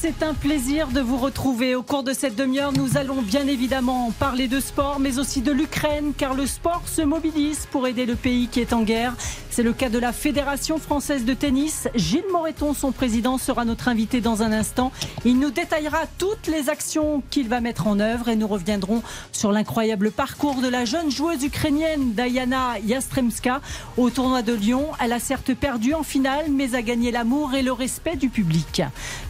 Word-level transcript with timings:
C'est 0.00 0.22
un 0.22 0.34
plaisir 0.34 0.88
de 0.88 1.00
vous 1.00 1.16
retrouver. 1.16 1.74
Au 1.74 1.82
cours 1.82 2.02
de 2.02 2.12
cette 2.12 2.36
demi-heure, 2.36 2.72
nous 2.72 2.96
allons 2.96 3.22
bien 3.22 3.46
évidemment 3.46 4.12
parler 4.18 4.48
de 4.48 4.60
sport, 4.60 5.00
mais 5.00 5.18
aussi 5.18 5.40
de 5.40 5.50
l'Ukraine, 5.50 6.12
car 6.16 6.34
le 6.34 6.46
sport 6.46 6.82
se 6.86 7.02
mobilise 7.02 7.66
pour 7.70 7.86
aider 7.86 8.06
le 8.06 8.14
pays 8.14 8.48
qui 8.48 8.60
est 8.60 8.72
en 8.72 8.82
guerre. 8.82 9.14
C'est 9.50 9.62
le 9.62 9.72
cas 9.72 9.88
de 9.88 9.98
la 9.98 10.12
Fédération 10.12 10.78
française 10.78 11.24
de 11.24 11.34
tennis. 11.34 11.88
Gilles 11.94 12.24
Moreton, 12.32 12.74
son 12.74 12.92
président, 12.92 13.38
sera 13.38 13.64
notre 13.64 13.88
invité 13.88 14.20
dans 14.20 14.42
un 14.42 14.52
instant. 14.52 14.92
Il 15.24 15.38
nous 15.38 15.50
détaillera 15.50 16.02
toutes 16.18 16.46
les 16.46 16.68
actions 16.68 17.22
qu'il 17.30 17.48
va 17.48 17.60
mettre 17.60 17.86
en 17.86 17.98
œuvre 18.00 18.28
et 18.28 18.36
nous 18.36 18.48
reviendrons 18.48 19.02
sur 19.32 19.52
l'incroyable 19.52 20.10
parcours 20.10 20.60
de 20.62 20.68
la 20.68 20.84
jeune 20.84 21.10
joueuse 21.10 21.42
ukrainienne 21.42 22.12
Diana 22.12 22.78
Yastremska 22.78 23.60
au 23.96 24.10
tournoi 24.10 24.42
de 24.42 24.52
Lyon. 24.52 24.86
Elle 25.00 25.12
a 25.12 25.18
certes 25.18 25.54
perdu 25.54 25.94
en 25.94 26.02
finale, 26.02 26.46
mais 26.50 26.74
a 26.74 26.82
gagné 26.82 27.10
l'amour 27.10 27.54
et 27.54 27.62
le 27.62 27.72
respect 27.72 28.16
du 28.16 28.28
public. 28.28 28.82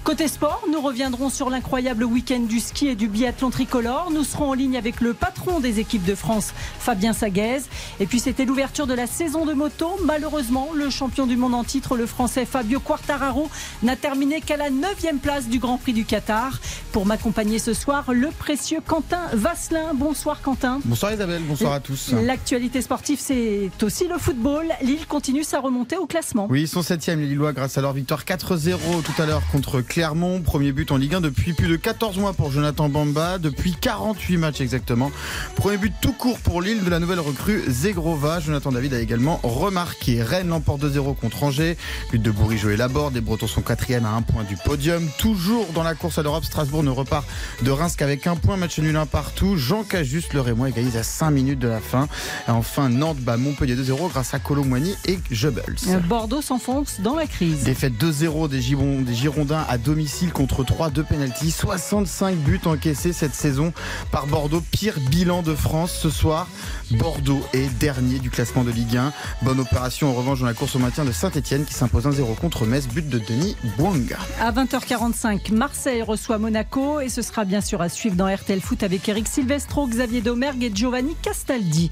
Côté 0.04 0.28
sport, 0.28 0.51
nous 0.70 0.80
reviendrons 0.80 1.30
sur 1.30 1.50
l'incroyable 1.50 2.04
week-end 2.04 2.40
du 2.40 2.60
ski 2.60 2.88
et 2.88 2.94
du 2.94 3.08
biathlon 3.08 3.50
tricolore. 3.50 4.10
Nous 4.10 4.24
serons 4.24 4.50
en 4.50 4.54
ligne 4.54 4.76
avec 4.76 5.00
le 5.00 5.14
patron 5.14 5.60
des 5.60 5.80
équipes 5.80 6.04
de 6.04 6.14
France, 6.14 6.52
Fabien 6.78 7.12
Saguez. 7.12 7.62
Et 8.00 8.06
puis 8.06 8.20
c'était 8.20 8.44
l'ouverture 8.44 8.86
de 8.86 8.94
la 8.94 9.06
saison 9.06 9.44
de 9.44 9.52
moto. 9.52 9.98
Malheureusement, 10.04 10.68
le 10.74 10.90
champion 10.90 11.26
du 11.26 11.36
monde 11.36 11.54
en 11.54 11.64
titre, 11.64 11.96
le 11.96 12.06
français 12.06 12.44
Fabio 12.44 12.80
Quartararo, 12.80 13.48
n'a 13.82 13.96
terminé 13.96 14.40
qu'à 14.40 14.56
la 14.56 14.70
9 14.70 15.20
place 15.22 15.48
du 15.48 15.58
Grand 15.58 15.78
Prix 15.78 15.92
du 15.92 16.04
Qatar. 16.04 16.58
Pour 16.92 17.06
m'accompagner 17.06 17.58
ce 17.58 17.74
soir, 17.74 18.12
le 18.12 18.28
précieux 18.28 18.80
Quentin 18.86 19.22
Vasselin. 19.32 19.94
Bonsoir 19.94 20.42
Quentin. 20.42 20.80
Bonsoir 20.84 21.12
Isabelle, 21.12 21.42
bonsoir 21.42 21.72
à 21.72 21.80
tous. 21.80 22.12
L'actualité 22.12 22.82
sportive, 22.82 23.18
c'est 23.20 23.70
aussi 23.82 24.08
le 24.08 24.18
football. 24.18 24.66
Lille 24.82 25.06
continue 25.06 25.44
sa 25.44 25.60
remontée 25.60 25.96
au 25.96 26.06
classement. 26.06 26.46
Oui, 26.50 26.62
ils 26.62 26.68
sont 26.68 26.82
7 26.82 27.06
les 27.06 27.16
Lillois 27.16 27.52
grâce 27.52 27.78
à 27.78 27.80
leur 27.80 27.92
victoire 27.92 28.24
4-0 28.24 29.02
tout 29.02 29.22
à 29.22 29.26
l'heure 29.26 29.42
contre 29.50 29.80
Clermont. 29.80 30.41
Premier 30.42 30.72
but 30.72 30.90
en 30.92 30.96
Ligue 30.96 31.14
1 31.14 31.20
depuis 31.20 31.52
plus 31.52 31.68
de 31.68 31.76
14 31.76 32.18
mois 32.18 32.32
pour 32.32 32.50
Jonathan 32.50 32.88
Bamba, 32.88 33.38
depuis 33.38 33.72
48 33.72 34.36
matchs 34.36 34.60
exactement. 34.60 35.10
Premier 35.56 35.78
but 35.78 35.92
tout 36.00 36.12
court 36.12 36.38
pour 36.38 36.60
Lille 36.60 36.84
de 36.84 36.90
la 36.90 36.98
nouvelle 36.98 37.20
recrue 37.20 37.62
Zegrova. 37.68 38.40
Jonathan 38.40 38.72
David 38.72 38.94
a 38.94 39.00
également 39.00 39.40
remarqué. 39.42 40.22
Rennes 40.22 40.48
l'emporte 40.48 40.82
2-0 40.82 41.16
contre 41.16 41.44
Angers. 41.44 41.76
But 42.10 42.20
de 42.20 42.30
Bourigeau 42.30 42.70
et 42.70 42.76
Laborde. 42.76 43.14
Les 43.14 43.20
Bretons 43.20 43.46
sont 43.46 43.62
quatrième 43.62 44.04
à 44.04 44.10
un 44.10 44.22
point 44.22 44.44
du 44.44 44.56
podium. 44.56 45.08
Toujours 45.18 45.66
dans 45.74 45.82
la 45.82 45.94
course 45.94 46.18
à 46.18 46.22
l'Europe, 46.22 46.44
Strasbourg 46.44 46.82
ne 46.82 46.90
repart 46.90 47.26
de 47.62 47.70
Reims 47.70 47.94
qu'avec 47.96 48.26
un 48.26 48.36
point. 48.36 48.56
Match 48.56 48.78
nul 48.78 48.96
un 48.96 49.06
partout. 49.06 49.56
Jean 49.56 49.84
Cajuste, 49.84 50.34
le 50.34 50.40
Rémois 50.40 50.68
égalise 50.68 50.96
à 50.96 51.02
5 51.02 51.30
minutes 51.30 51.58
de 51.58 51.68
la 51.68 51.80
fin. 51.80 52.08
Et 52.48 52.50
enfin, 52.50 52.88
Nantes 52.88 53.18
bat 53.18 53.36
Montpellier 53.36 53.76
2-0 53.76 54.10
grâce 54.10 54.34
à 54.34 54.38
Colomboigny 54.38 54.94
et 55.06 55.18
Jebels. 55.30 55.76
Bordeaux 56.08 56.42
s'enfonce 56.42 57.00
dans 57.00 57.14
la 57.14 57.26
crise. 57.26 57.62
Défaite 57.64 57.94
2-0 57.94 58.48
des, 58.48 59.04
des 59.04 59.14
Girondins 59.14 59.64
à 59.68 59.78
domicile 59.78 60.31
contre 60.32 60.64
3 60.64 60.90
de 60.90 61.02
pénalty. 61.02 61.50
65 61.50 62.36
buts 62.36 62.60
encaissés 62.64 63.12
cette 63.12 63.34
saison 63.34 63.72
par 64.10 64.26
Bordeaux. 64.26 64.62
Pire 64.70 64.98
bilan 65.10 65.42
de 65.42 65.54
France 65.54 65.92
ce 65.92 66.10
soir. 66.10 66.48
Bordeaux 66.92 67.40
est 67.52 67.68
dernier 67.78 68.18
du 68.18 68.30
classement 68.30 68.64
de 68.64 68.70
Ligue 68.70 68.96
1. 68.96 69.12
Bonne 69.42 69.60
opération 69.60 70.10
en 70.10 70.14
revanche 70.14 70.40
dans 70.40 70.46
la 70.46 70.54
course 70.54 70.76
au 70.76 70.78
maintien 70.78 71.04
de 71.04 71.12
Saint-Etienne 71.12 71.64
qui 71.64 71.74
s'impose 71.74 72.06
1-0 72.06 72.34
contre 72.36 72.66
Metz. 72.66 72.86
But 72.88 73.08
de 73.08 73.18
Denis 73.18 73.56
Bouanga. 73.78 74.18
À 74.40 74.50
20h45, 74.52 75.52
Marseille 75.54 76.02
reçoit 76.02 76.38
Monaco 76.38 77.00
et 77.00 77.08
ce 77.08 77.22
sera 77.22 77.44
bien 77.44 77.60
sûr 77.60 77.80
à 77.80 77.88
suivre 77.88 78.16
dans 78.16 78.32
RTL 78.32 78.60
Foot 78.60 78.82
avec 78.82 79.08
Eric 79.08 79.28
Silvestro, 79.28 79.86
Xavier 79.86 80.20
Domergue 80.20 80.64
et 80.64 80.72
Giovanni 80.74 81.14
Castaldi. 81.22 81.90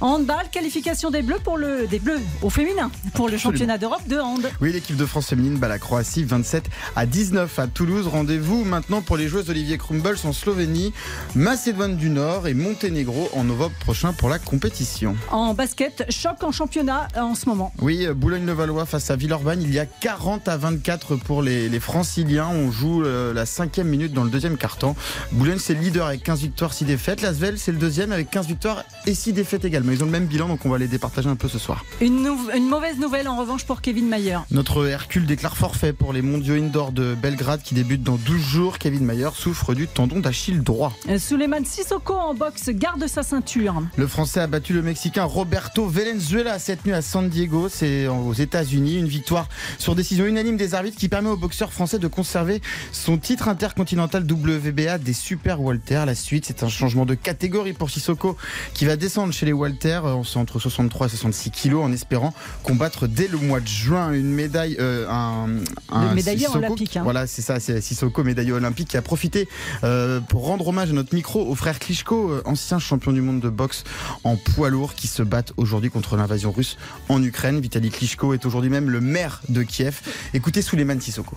Handball, 0.00 0.48
qualification 0.50 1.10
des 1.10 1.22
Bleus 1.22 1.38
pour 1.42 1.56
le 1.56 1.86
des 1.86 1.98
Bleus 1.98 2.20
au 2.42 2.50
féminin 2.50 2.90
pour 3.14 3.28
le 3.28 3.38
championnat 3.38 3.78
d'Europe 3.78 4.06
de 4.06 4.18
hand. 4.18 4.50
Oui, 4.60 4.72
l'équipe 4.72 4.96
de 4.96 5.06
France 5.06 5.28
féminine 5.28 5.56
bat 5.56 5.68
la 5.68 5.78
Croatie 5.78 6.24
27 6.24 6.68
à 6.96 7.06
19 7.06 7.58
à 7.58 7.63
Toulouse. 7.66 8.06
Rendez-vous 8.06 8.64
maintenant 8.64 9.00
pour 9.00 9.16
les 9.16 9.28
joueuses 9.28 9.50
Olivier 9.50 9.78
Krumbels 9.78 10.16
en 10.24 10.32
Slovénie, 10.32 10.92
Macédoine 11.34 11.96
du 11.96 12.10
Nord 12.10 12.46
et 12.48 12.54
Monténégro 12.54 13.30
en 13.34 13.44
novembre 13.44 13.74
prochain 13.80 14.12
pour 14.12 14.28
la 14.28 14.38
compétition. 14.38 15.16
En 15.30 15.54
basket, 15.54 16.04
choc 16.10 16.42
en 16.42 16.52
championnat 16.52 17.08
en 17.16 17.34
ce 17.34 17.48
moment. 17.48 17.72
Oui, 17.80 18.06
Boulogne-le-Valois 18.14 18.86
face 18.86 19.10
à 19.10 19.16
Villeurbanne, 19.16 19.62
il 19.62 19.72
y 19.72 19.78
a 19.78 19.86
40 19.86 20.48
à 20.48 20.56
24 20.56 21.16
pour 21.16 21.42
les, 21.42 21.68
les 21.68 21.80
Franciliens. 21.80 22.48
On 22.48 22.70
joue 22.70 23.04
euh, 23.04 23.32
la 23.32 23.46
cinquième 23.46 23.88
minute 23.88 24.12
dans 24.12 24.24
le 24.24 24.30
deuxième 24.30 24.56
quart-temps. 24.56 24.96
Boulogne 25.32 25.58
c'est 25.58 25.74
le 25.74 25.80
leader 25.80 26.06
avec 26.06 26.22
15 26.22 26.40
victoires, 26.40 26.72
6 26.72 26.84
défaites. 26.84 27.22
Lasvel 27.22 27.58
c'est 27.58 27.72
le 27.72 27.78
deuxième 27.78 28.12
avec 28.12 28.30
15 28.30 28.46
victoires 28.46 28.84
et 29.06 29.14
6 29.14 29.32
défaites 29.32 29.64
également. 29.64 29.92
Ils 29.92 30.02
ont 30.02 30.06
le 30.06 30.12
même 30.12 30.26
bilan 30.26 30.48
donc 30.48 30.64
on 30.64 30.70
va 30.70 30.78
les 30.78 30.88
départager 30.88 31.28
un 31.28 31.36
peu 31.36 31.48
ce 31.48 31.58
soir. 31.58 31.84
Une, 32.00 32.28
une 32.54 32.68
mauvaise 32.68 32.98
nouvelle 32.98 33.28
en 33.28 33.36
revanche 33.36 33.64
pour 33.64 33.80
Kevin 33.80 34.08
Mayer. 34.08 34.38
Notre 34.50 34.86
Hercule 34.86 35.26
déclare 35.26 35.56
forfait 35.56 35.92
pour 35.92 36.12
les 36.12 36.22
mondiaux 36.22 36.54
indoor 36.54 36.92
de 36.92 37.14
Belgrade 37.14 37.53
qui 37.62 37.74
débutent 37.74 38.02
dans 38.02 38.16
12 38.16 38.40
jours. 38.40 38.78
Kevin 38.78 39.04
Mayer 39.04 39.30
souffre 39.34 39.74
du 39.74 39.86
tendon 39.86 40.20
d'Achille 40.20 40.62
droit. 40.62 40.92
Euh, 41.08 41.18
Suleiman 41.18 41.64
Sissoko 41.64 42.14
en 42.14 42.34
boxe 42.34 42.70
garde 42.70 43.06
sa 43.06 43.22
ceinture. 43.22 43.82
Le 43.96 44.06
Français 44.06 44.40
a 44.40 44.46
battu 44.46 44.72
le 44.72 44.82
Mexicain 44.82 45.24
Roberto 45.24 45.86
Valenzuela 45.86 46.58
cette 46.58 46.84
nuit 46.84 46.92
à 46.92 47.02
San 47.02 47.28
Diego, 47.28 47.68
c'est 47.68 48.06
aux 48.08 48.32
États-Unis. 48.32 48.98
Une 48.98 49.08
victoire 49.08 49.48
sur 49.78 49.94
décision 49.94 50.26
unanime 50.26 50.56
des 50.56 50.74
arbitres 50.74 50.96
qui 50.96 51.08
permet 51.08 51.30
au 51.30 51.36
boxeur 51.36 51.72
français 51.72 51.98
de 51.98 52.08
conserver 52.08 52.62
son 52.92 53.18
titre 53.18 53.48
intercontinental 53.48 54.22
WBA 54.22 54.98
des 54.98 55.12
Super 55.12 55.60
Walter. 55.60 56.02
La 56.06 56.14
suite, 56.14 56.46
c'est 56.46 56.62
un 56.62 56.68
changement 56.68 57.06
de 57.06 57.14
catégorie 57.14 57.72
pour 57.72 57.90
Sissoko 57.90 58.36
qui 58.72 58.84
va 58.84 58.96
descendre 58.96 59.32
chez 59.32 59.46
les 59.46 59.52
Walter, 59.52 60.00
c'est 60.24 60.38
entre 60.38 60.58
63 60.58 61.06
et 61.06 61.10
66 61.10 61.50
kilos, 61.50 61.84
en 61.84 61.92
espérant 61.92 62.32
combattre 62.62 63.06
dès 63.06 63.28
le 63.28 63.38
mois 63.38 63.60
de 63.60 63.66
juin 63.66 64.12
une 64.12 64.30
médaille, 64.30 64.76
euh, 64.80 65.08
un, 65.08 65.48
un 65.90 66.08
le 66.08 66.14
médaillé 66.14 66.46
olympique. 66.48 66.96
Hein. 66.96 67.02
Voilà, 67.02 67.26
c'est 67.26 67.42
ça, 67.44 67.60
c'est 67.60 67.80
Sissoko, 67.80 68.24
médaillé 68.24 68.52
olympique, 68.52 68.88
qui 68.88 68.96
a 68.96 69.02
profité 69.02 69.48
euh, 69.84 70.20
pour 70.20 70.46
rendre 70.46 70.66
hommage 70.66 70.90
à 70.90 70.92
notre 70.94 71.14
micro 71.14 71.46
au 71.46 71.54
frère 71.54 71.78
Klitschko, 71.78 72.30
euh, 72.30 72.42
ancien 72.46 72.78
champion 72.78 73.12
du 73.12 73.20
monde 73.20 73.40
de 73.40 73.50
boxe 73.50 73.84
en 74.24 74.36
poids 74.36 74.70
lourd, 74.70 74.94
qui 74.94 75.06
se 75.06 75.22
battent 75.22 75.52
aujourd'hui 75.58 75.90
contre 75.90 76.16
l'invasion 76.16 76.50
russe 76.50 76.78
en 77.08 77.22
Ukraine. 77.22 77.60
Vitaly 77.60 77.90
Klitschko 77.90 78.32
est 78.32 78.46
aujourd'hui 78.46 78.70
même 78.70 78.88
le 78.88 79.00
maire 79.00 79.42
de 79.50 79.62
Kiev. 79.62 80.00
Écoutez 80.32 80.62
Souleymane 80.62 81.00
Sissoko. 81.00 81.36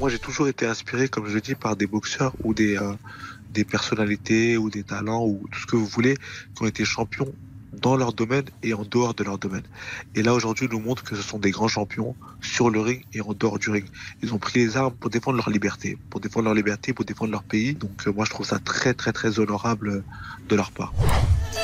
Moi, 0.00 0.10
j'ai 0.10 0.18
toujours 0.18 0.48
été 0.48 0.66
inspiré, 0.66 1.08
comme 1.08 1.28
je 1.28 1.34
le 1.34 1.40
dis, 1.40 1.54
par 1.54 1.76
des 1.76 1.86
boxeurs 1.86 2.32
ou 2.42 2.52
des, 2.52 2.76
euh, 2.76 2.92
des 3.54 3.64
personnalités 3.64 4.56
ou 4.56 4.70
des 4.70 4.82
talents 4.82 5.24
ou 5.24 5.46
tout 5.52 5.60
ce 5.60 5.66
que 5.66 5.76
vous 5.76 5.86
voulez 5.86 6.16
qui 6.56 6.62
ont 6.62 6.66
été 6.66 6.84
champions 6.84 7.32
dans 7.80 7.96
leur 7.96 8.12
domaine 8.12 8.44
et 8.62 8.74
en 8.74 8.84
dehors 8.84 9.14
de 9.14 9.24
leur 9.24 9.38
domaine. 9.38 9.62
Et 10.14 10.22
là, 10.22 10.34
aujourd'hui, 10.34 10.68
nous 10.70 10.80
montre 10.80 11.02
que 11.02 11.16
ce 11.16 11.22
sont 11.22 11.38
des 11.38 11.50
grands 11.50 11.68
champions 11.68 12.14
sur 12.40 12.70
le 12.70 12.80
ring 12.80 13.04
et 13.12 13.20
en 13.20 13.32
dehors 13.32 13.58
du 13.58 13.70
ring. 13.70 13.84
Ils 14.22 14.34
ont 14.34 14.38
pris 14.38 14.60
les 14.60 14.76
armes 14.76 14.94
pour 14.94 15.10
défendre 15.10 15.36
leur 15.36 15.50
liberté, 15.50 15.98
pour 16.10 16.20
défendre 16.20 16.44
leur 16.44 16.54
liberté, 16.54 16.92
pour 16.92 17.04
défendre 17.04 17.32
leur 17.32 17.42
pays. 17.42 17.74
Donc, 17.74 18.06
euh, 18.06 18.12
moi, 18.12 18.24
je 18.24 18.30
trouve 18.30 18.46
ça 18.46 18.58
très, 18.58 18.94
très, 18.94 19.12
très 19.12 19.38
honorable 19.38 20.04
de 20.48 20.56
leur 20.56 20.70
part. 20.70 20.92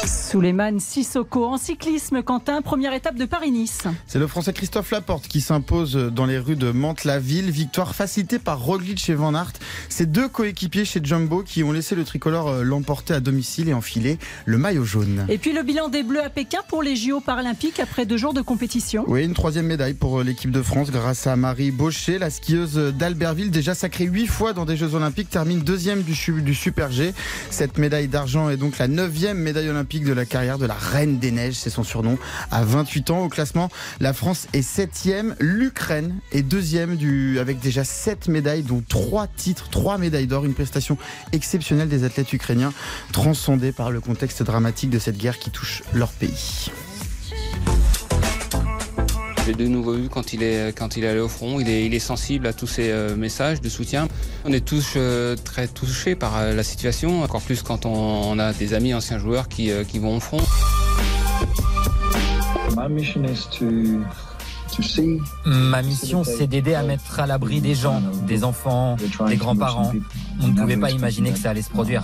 Souleymane 0.05 0.81
Sissoko 0.81 1.45
en 1.47 1.57
cyclisme, 1.57 2.23
Quentin, 2.23 2.61
première 2.63 2.93
étape 2.93 3.17
de 3.17 3.25
Paris-Nice. 3.25 3.85
C'est 4.07 4.19
le 4.19 4.27
Français 4.27 4.53
Christophe 4.53 4.91
Laporte 4.91 5.27
qui 5.27 5.41
s'impose 5.41 5.95
dans 5.95 6.27
les 6.27 6.39
rues 6.39 6.57
de 6.57 6.71
Mantes-la-Ville. 6.71 7.51
Victoire 7.51 7.95
facilitée 7.95 8.39
par 8.39 8.61
Roglic 8.61 8.99
chez 8.99 9.15
Van 9.15 9.35
Aert. 9.35 9.53
Ces 9.89 10.07
deux 10.07 10.29
coéquipiers 10.29 10.85
chez 10.85 11.01
Jumbo 11.03 11.43
qui 11.43 11.65
ont 11.65 11.73
laissé 11.73 11.95
le 11.95 12.05
tricolore 12.05 12.49
euh, 12.49 12.63
l'emporter 12.63 13.15
à 13.15 13.21
domicile 13.21 13.69
et 13.69 13.75
enfiler 13.75 14.19
le 14.45 14.59
maillot 14.59 14.85
jaune. 14.85 15.27
Et 15.29 15.39
puis 15.39 15.53
le 15.53 15.63
bilan 15.63 15.89
des 15.89 16.03
Bleus 16.07 16.23
à 16.23 16.31
Pékin 16.31 16.61
pour 16.69 16.83
les 16.83 16.95
JO 16.95 17.21
paralympiques 17.21 17.81
après 17.81 18.07
deux 18.07 18.17
jours 18.17 18.33
de 18.33 18.41
compétition. 18.41 19.05
Oui, 19.09 19.25
une 19.25 19.35
troisième 19.35 19.67
médaille 19.67 19.95
pour 19.95 20.21
euh, 20.21 20.25
l'équipe 20.25 20.51
de 20.51 20.63
France 20.63 20.91
grâce 20.91 21.27
à 21.27 21.35
Marie 21.37 21.73
Baucher, 21.73 22.19
la 22.19 22.31
skieuse 22.31 22.77
d'Albertville, 22.77 23.51
déjà 23.51 23.75
sacrée 23.75 24.05
huit 24.05 24.29
fois 24.29 24.53
dans 24.53 24.65
des 24.65 24.77
Jeux 24.77 24.95
Olympiques, 24.95 25.29
termine 25.29 25.61
deuxième 25.61 26.03
du, 26.03 26.55
Super 26.55 26.93
G. 26.93 27.13
Cette 27.51 27.79
médaille 27.79 28.07
d'argent 28.07 28.49
est 28.51 28.57
donc 28.57 28.79
la 28.79 28.89
neuvième 28.89 29.39
médaille 29.39 29.69
olympique 29.69 30.05
de 30.05 30.13
la 30.13 30.25
carrière 30.25 30.59
de 30.59 30.67
la 30.67 30.75
Reine 30.75 31.19
des 31.19 31.33
Neiges, 31.33 31.57
c'est 31.57 31.71
son 31.71 31.83
surnom. 31.83 32.19
À 32.51 32.65
28 32.65 33.11
ans 33.11 33.21
au 33.25 33.29
classement, 33.29 33.69
la 34.01 34.13
France 34.13 34.47
est 34.53 34.63
septième, 34.63 35.35
l'Ukraine 35.41 36.15
est 36.33 36.43
deuxième 36.43 36.97
du, 36.97 37.39
avec 37.41 37.59
déjà 37.59 37.85
sept 37.85 38.29
médailles, 38.29 38.63
dont 38.63 38.83
trois 38.89 39.27
titres, 39.27 39.69
trois 39.71 39.99
médailles 39.99 40.27
d'or, 40.27 40.45
une 40.45 40.55
prestation 40.55 40.97
exceptionnelle 41.33 41.89
des 41.89 42.05
athlètes 42.05 42.33
ukrainiens, 42.33 42.73
transcendés 43.13 43.73
par 43.73 43.91
le 43.91 44.01
contexte 44.01 44.43
dramatique 44.43 44.91
de 44.91 44.99
cette 44.99 45.19
guerre 45.19 45.39
qui 45.39 45.51
touche 45.51 45.83
leur 45.93 46.11
pays. 46.11 46.71
J'ai 49.47 49.55
de 49.55 49.67
nouveau 49.67 49.93
vu 49.93 50.09
quand 50.09 50.33
il 50.33 50.43
est, 50.43 50.77
quand 50.77 50.97
il 50.97 51.05
est 51.05 51.09
allé 51.09 51.21
au 51.21 51.29
front. 51.29 51.61
Il 51.61 51.69
est, 51.69 51.87
il 51.87 51.95
est 51.95 52.01
sensible 52.01 52.49
à 52.49 52.53
tous 52.53 52.67
ces 52.67 52.91
euh, 52.91 53.15
messages 53.15 53.61
de 53.61 53.69
soutien. 53.69 54.09
On 54.45 54.53
est 54.53 54.65
tous 54.65 54.95
euh, 54.97 55.37
très 55.37 55.69
touchés 55.69 56.17
par 56.17 56.37
euh, 56.37 56.53
la 56.53 56.65
situation, 56.65 57.23
encore 57.23 57.43
plus 57.43 57.63
quand 57.63 57.87
on, 57.87 57.93
on, 57.93 58.39
a 58.41 58.53
des 58.53 58.75
amis 58.75 58.93
anciens 58.93 59.19
joueurs 59.19 59.49
qui, 59.49 59.71
qui 59.87 60.01
vont 60.01 60.17
au 60.17 60.21
front. 60.21 60.41
My 62.77 62.93
mission 62.93 63.23
is 63.25 63.47
to 63.59 64.03
Ma 65.47 65.83
mission, 65.83 66.23
c'est 66.25 66.47
d'aider 66.47 66.75
à 66.75 66.83
mettre 66.83 67.21
à 67.21 67.27
l'abri 67.27 67.61
des 67.61 67.75
gens, 67.75 68.03
des 68.27 68.45
enfants, 68.45 68.97
des 69.27 69.37
grands-parents. 69.37 69.93
On 70.43 70.49
ne 70.49 70.55
pouvait 70.55 70.77
pas 70.77 70.91
imaginer 70.91 71.33
que 71.33 71.39
ça 71.39 71.51
allait 71.51 71.63
se 71.63 71.71
produire. 71.71 72.03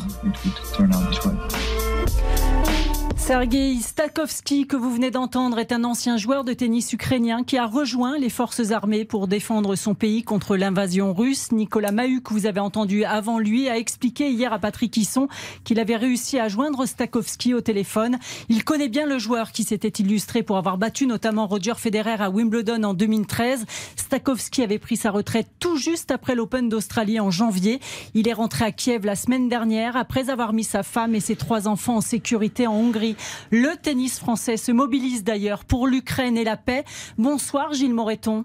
Sergei 3.24 3.76
Stakhovski, 3.80 4.66
que 4.66 4.74
vous 4.74 4.92
venez 4.92 5.12
d'entendre, 5.12 5.60
est 5.60 5.70
un 5.70 5.84
ancien 5.84 6.16
joueur 6.16 6.42
de 6.42 6.52
tennis 6.52 6.92
ukrainien 6.92 7.44
qui 7.44 7.56
a 7.56 7.66
rejoint 7.66 8.18
les 8.18 8.28
forces 8.28 8.72
armées 8.72 9.04
pour 9.04 9.28
défendre 9.28 9.76
son 9.76 9.94
pays 9.94 10.24
contre 10.24 10.56
l'invasion 10.56 11.14
russe. 11.14 11.52
Nicolas 11.52 11.92
Mahut, 11.92 12.20
que 12.20 12.34
vous 12.34 12.46
avez 12.46 12.58
entendu 12.58 13.04
avant 13.04 13.38
lui, 13.38 13.68
a 13.68 13.78
expliqué 13.78 14.28
hier 14.28 14.52
à 14.52 14.58
Patrick 14.58 14.96
Hisson 14.96 15.28
qu'il 15.62 15.78
avait 15.78 15.94
réussi 15.94 16.40
à 16.40 16.48
joindre 16.48 16.84
Stakhovski 16.84 17.54
au 17.54 17.60
téléphone. 17.60 18.18
Il 18.48 18.64
connaît 18.64 18.88
bien 18.88 19.06
le 19.06 19.20
joueur 19.20 19.52
qui 19.52 19.62
s'était 19.62 20.02
illustré 20.02 20.42
pour 20.42 20.58
avoir 20.58 20.76
battu 20.76 21.06
notamment 21.06 21.46
Roger 21.46 21.74
Federer 21.76 22.20
à 22.20 22.28
Wimbledon 22.28 22.82
en 22.82 22.92
2013. 22.92 23.66
Stakhovski 23.94 24.64
avait 24.64 24.80
pris 24.80 24.96
sa 24.96 25.12
retraite 25.12 25.46
tout 25.60 25.76
juste 25.76 26.10
après 26.10 26.34
l'Open 26.34 26.68
d'Australie 26.68 27.20
en 27.20 27.30
janvier. 27.30 27.78
Il 28.14 28.26
est 28.26 28.32
rentré 28.32 28.64
à 28.64 28.72
Kiev 28.72 29.06
la 29.06 29.14
semaine 29.14 29.48
dernière 29.48 29.96
après 29.96 30.28
avoir 30.28 30.52
mis 30.52 30.64
sa 30.64 30.82
femme 30.82 31.14
et 31.14 31.20
ses 31.20 31.36
trois 31.36 31.68
enfants 31.68 31.98
en 31.98 32.00
sécurité 32.00 32.66
en 32.66 32.74
Hongrie. 32.74 33.11
Le 33.50 33.76
tennis 33.80 34.18
français 34.18 34.56
se 34.56 34.72
mobilise 34.72 35.24
d'ailleurs 35.24 35.64
pour 35.64 35.86
l'Ukraine 35.86 36.36
et 36.36 36.44
la 36.44 36.56
paix. 36.56 36.84
Bonsoir 37.18 37.72
Gilles 37.72 37.94
Moreton. 37.94 38.44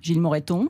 Gilles 0.00 0.20
Moreton. 0.20 0.68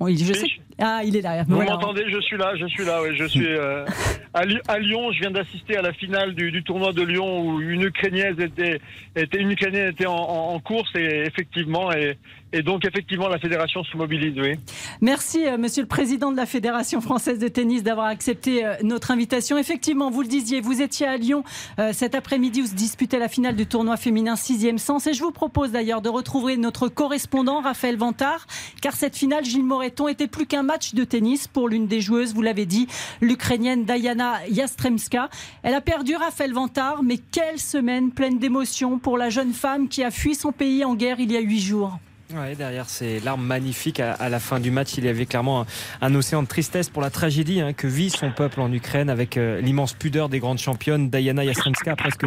je 0.00 0.32
sais. 0.32 0.46
Ah, 0.80 1.00
il 1.04 1.16
est 1.16 1.22
là. 1.22 1.42
Vous 1.42 1.60
m'entendez 1.60 2.04
Je 2.08 2.20
suis 2.20 2.36
là, 2.36 2.54
je 2.54 2.66
suis 2.66 2.84
là. 2.84 3.02
je 3.12 3.24
suis 3.24 3.48
euh, 3.48 3.84
à, 4.32 4.44
Lyon. 4.78 5.10
Je 5.12 5.20
viens 5.20 5.32
d'assister 5.32 5.76
à 5.76 5.82
la 5.82 5.92
finale 5.92 6.34
du, 6.34 6.62
tournoi 6.62 6.92
de 6.92 7.02
Lyon 7.02 7.40
où 7.40 7.60
une 7.60 7.82
Ukrainienne 7.82 8.40
était, 8.40 8.80
était 9.16 9.40
une 9.40 9.50
Ukrainienne 9.50 9.88
était 9.88 10.06
en, 10.06 10.58
course 10.60 10.90
et 10.94 11.24
effectivement, 11.26 11.90
et, 11.92 12.16
et 12.50 12.62
donc, 12.62 12.86
effectivement, 12.86 13.28
la 13.28 13.38
fédération 13.38 13.84
se 13.84 13.94
mobilise, 13.94 14.38
oui. 14.38 14.54
Merci, 15.02 15.46
euh, 15.46 15.58
monsieur 15.58 15.82
le 15.82 15.88
président 15.88 16.32
de 16.32 16.36
la 16.36 16.46
Fédération 16.46 17.02
française 17.02 17.38
de 17.38 17.48
tennis, 17.48 17.82
d'avoir 17.82 18.06
accepté 18.06 18.64
euh, 18.64 18.74
notre 18.82 19.10
invitation. 19.10 19.58
Effectivement, 19.58 20.10
vous 20.10 20.22
le 20.22 20.28
disiez, 20.28 20.62
vous 20.62 20.80
étiez 20.80 21.06
à 21.06 21.18
Lyon 21.18 21.44
euh, 21.78 21.92
cet 21.92 22.14
après-midi 22.14 22.62
où 22.62 22.66
se 22.66 22.74
disputait 22.74 23.18
la 23.18 23.28
finale 23.28 23.54
du 23.54 23.66
tournoi 23.66 23.98
féminin 23.98 24.34
6e 24.34 24.78
sens. 24.78 25.06
Et 25.06 25.12
je 25.12 25.22
vous 25.22 25.30
propose 25.30 25.72
d'ailleurs 25.72 26.00
de 26.00 26.08
retrouver 26.08 26.56
notre 26.56 26.88
correspondant, 26.88 27.60
Raphaël 27.60 27.98
Vantard, 27.98 28.46
car 28.80 28.94
cette 28.94 29.16
finale, 29.16 29.44
Gilles 29.44 29.64
Moreton, 29.64 30.08
était 30.08 30.26
plus 30.26 30.46
qu'un 30.46 30.62
match 30.62 30.94
de 30.94 31.04
tennis 31.04 31.48
pour 31.48 31.68
l'une 31.68 31.86
des 31.86 32.00
joueuses, 32.00 32.32
vous 32.32 32.42
l'avez 32.42 32.64
dit, 32.64 32.88
l'Ukrainienne 33.20 33.84
Diana 33.84 34.36
Yastremska. 34.48 35.28
Elle 35.62 35.74
a 35.74 35.82
perdu 35.82 36.16
Raphaël 36.16 36.54
Vantard, 36.54 37.02
mais 37.02 37.18
quelle 37.18 37.58
semaine 37.58 38.10
pleine 38.10 38.38
d'émotions 38.38 38.98
pour 38.98 39.18
la 39.18 39.28
jeune 39.28 39.52
femme 39.52 39.88
qui 39.88 40.02
a 40.02 40.10
fui 40.10 40.34
son 40.34 40.52
pays 40.52 40.82
en 40.82 40.94
guerre 40.94 41.20
il 41.20 41.30
y 41.30 41.36
a 41.36 41.40
huit 41.40 41.60
jours. 41.60 41.98
Ouais, 42.34 42.54
derrière 42.54 42.90
ces 42.90 43.20
larmes 43.20 43.42
magnifiques 43.42 44.00
à, 44.00 44.28
la 44.28 44.38
fin 44.38 44.60
du 44.60 44.70
match, 44.70 44.98
il 44.98 45.06
y 45.06 45.08
avait 45.08 45.24
clairement 45.24 45.64
un, 46.02 46.14
océan 46.14 46.42
de 46.42 46.46
tristesse 46.46 46.90
pour 46.90 47.00
la 47.00 47.08
tragédie 47.08 47.62
hein, 47.62 47.72
que 47.72 47.86
vit 47.86 48.10
son 48.10 48.32
peuple 48.32 48.60
en 48.60 48.70
Ukraine 48.70 49.08
avec 49.08 49.38
euh, 49.38 49.62
l'immense 49.62 49.94
pudeur 49.94 50.28
des 50.28 50.38
grandes 50.38 50.58
championnes. 50.58 51.08
Diana 51.08 51.42
Yastremska 51.42 51.92
a 51.92 51.96
presque 51.96 52.26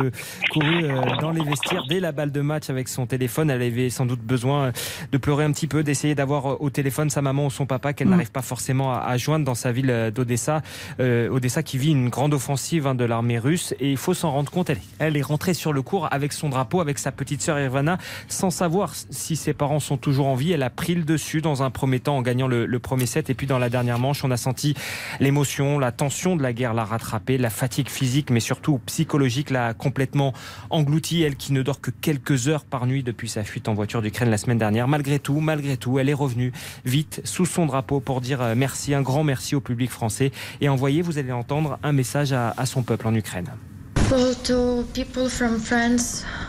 couru 0.50 0.86
euh, 0.86 1.02
dans 1.22 1.30
les 1.30 1.44
vestiaires 1.44 1.84
dès 1.88 2.00
la 2.00 2.12
balle 2.12 2.32
de 2.32 2.42
match 2.42 2.72
avec 2.72 2.88
son 2.88 3.06
téléphone. 3.06 3.52
Elle 3.52 3.62
avait 3.62 3.92
sans 3.92 4.08
doute 4.08 4.22
besoin 4.22 4.64
euh, 4.64 4.72
de 5.12 5.20
pleurer 5.20 5.44
un 5.44 5.52
petit 5.52 5.68
peu, 5.68 5.84
d'essayer 5.84 6.16
d'avoir 6.16 6.60
au 6.60 6.72
téléphone 6.72 7.12
sa 7.12 7.22
maman 7.22 7.46
ou 7.46 7.52
son 7.52 7.68
papa 7.68 7.94
qu'elle 7.94 8.08
mm. 8.08 8.12
n'arrive 8.12 8.32
pas 8.32 8.42
forcément 8.42 8.92
à, 8.92 9.16
joindre 9.18 9.46
dans 9.46 9.54
sa 9.54 9.72
ville 9.72 10.12
d'Odessa. 10.16 10.64
Odessa 11.00 11.62
qui 11.62 11.78
vit 11.78 11.92
une 11.92 12.10
grande 12.10 12.34
offensive 12.34 12.88
hein, 12.88 12.96
de 12.96 13.06
l'armée 13.06 13.38
russe 13.38 13.76
et 13.80 13.92
il 13.92 13.98
faut 13.98 14.16
s'en 14.16 14.32
rendre 14.32 14.52
compte. 14.52 14.72
Elle, 14.72 14.80
elle 14.98 15.16
est 15.16 15.22
rentrée 15.22 15.54
sur 15.54 15.74
le 15.74 15.84
cours 15.84 16.08
avec 16.12 16.34
son 16.34 16.50
drapeau, 16.50 16.82
avec 16.82 16.98
sa 16.98 17.12
petite 17.12 17.44
sœur 17.44 17.60
Irvana, 17.60 18.00
sans 18.28 18.50
savoir 18.50 18.96
si 19.12 19.36
ses 19.36 19.54
parents 19.54 19.80
sont 19.80 19.91
toujours 19.98 20.28
en 20.28 20.36
vie. 20.36 20.52
Elle 20.52 20.64
a 20.64 20.70
pris 20.70 20.96
le 20.96 21.04
dessus 21.04 21.42
dans 21.42 21.64
un 21.64 21.70
premier 21.70 22.00
temps 22.00 22.18
en 22.18 22.22
gagnant 22.22 22.48
le, 22.48 22.80
premier 22.80 23.06
set. 23.06 23.30
Et 23.30 23.34
puis 23.34 23.48
dans 23.48 23.60
la 23.60 23.70
dernière 23.70 24.00
manche, 24.00 24.24
on 24.24 24.32
a 24.32 24.38
senti 24.38 24.76
l'émotion, 25.20 25.80
la 25.80 25.92
tension 25.92 26.36
de 26.36 26.44
la 26.44 26.54
guerre 26.54 26.74
l'a 26.74 26.86
rattrapée, 26.86 27.38
la 27.38 27.50
fatigue 27.50 27.90
physique, 27.90 28.30
mais 28.30 28.40
surtout 28.40 28.80
psychologique 28.86 29.50
l'a 29.50 29.74
complètement 29.74 30.34
engloutie. 30.70 31.22
Elle 31.22 31.36
qui 31.36 31.54
ne 31.54 31.62
dort 31.62 31.82
que 31.82 31.92
quelques 31.92 32.48
heures 32.48 32.66
par 32.66 32.86
nuit 32.86 33.04
depuis 33.04 33.30
sa 33.30 33.44
fuite 33.44 33.68
en 33.68 33.74
voiture 33.74 34.02
d'Ukraine 34.02 34.30
la 34.30 34.38
semaine 34.38 34.58
dernière. 34.58 34.88
Malgré 34.88 35.20
tout, 35.20 35.40
malgré 35.40 35.78
tout, 35.78 36.00
elle 36.00 36.10
est 36.10 36.14
revenue 36.14 36.52
vite 36.86 37.22
sous 37.24 37.46
son 37.46 37.66
drapeau 37.66 38.00
pour 38.00 38.22
dire 38.22 38.42
euh, 38.42 38.56
merci, 38.56 38.94
un 38.94 39.02
grand 39.02 39.24
merci 39.24 39.56
au 39.56 39.62
public 39.62 39.92
français 39.92 40.32
et 40.60 40.70
envoyer, 40.70 41.02
vous 41.02 41.18
allez 41.18 41.32
entendre, 41.32 41.80
un 41.84 41.92
message 41.92 42.34
à 42.34 42.66
son 42.66 42.84
peuple 42.84 43.08
en 43.08 43.16
Ukraine. 43.16 43.52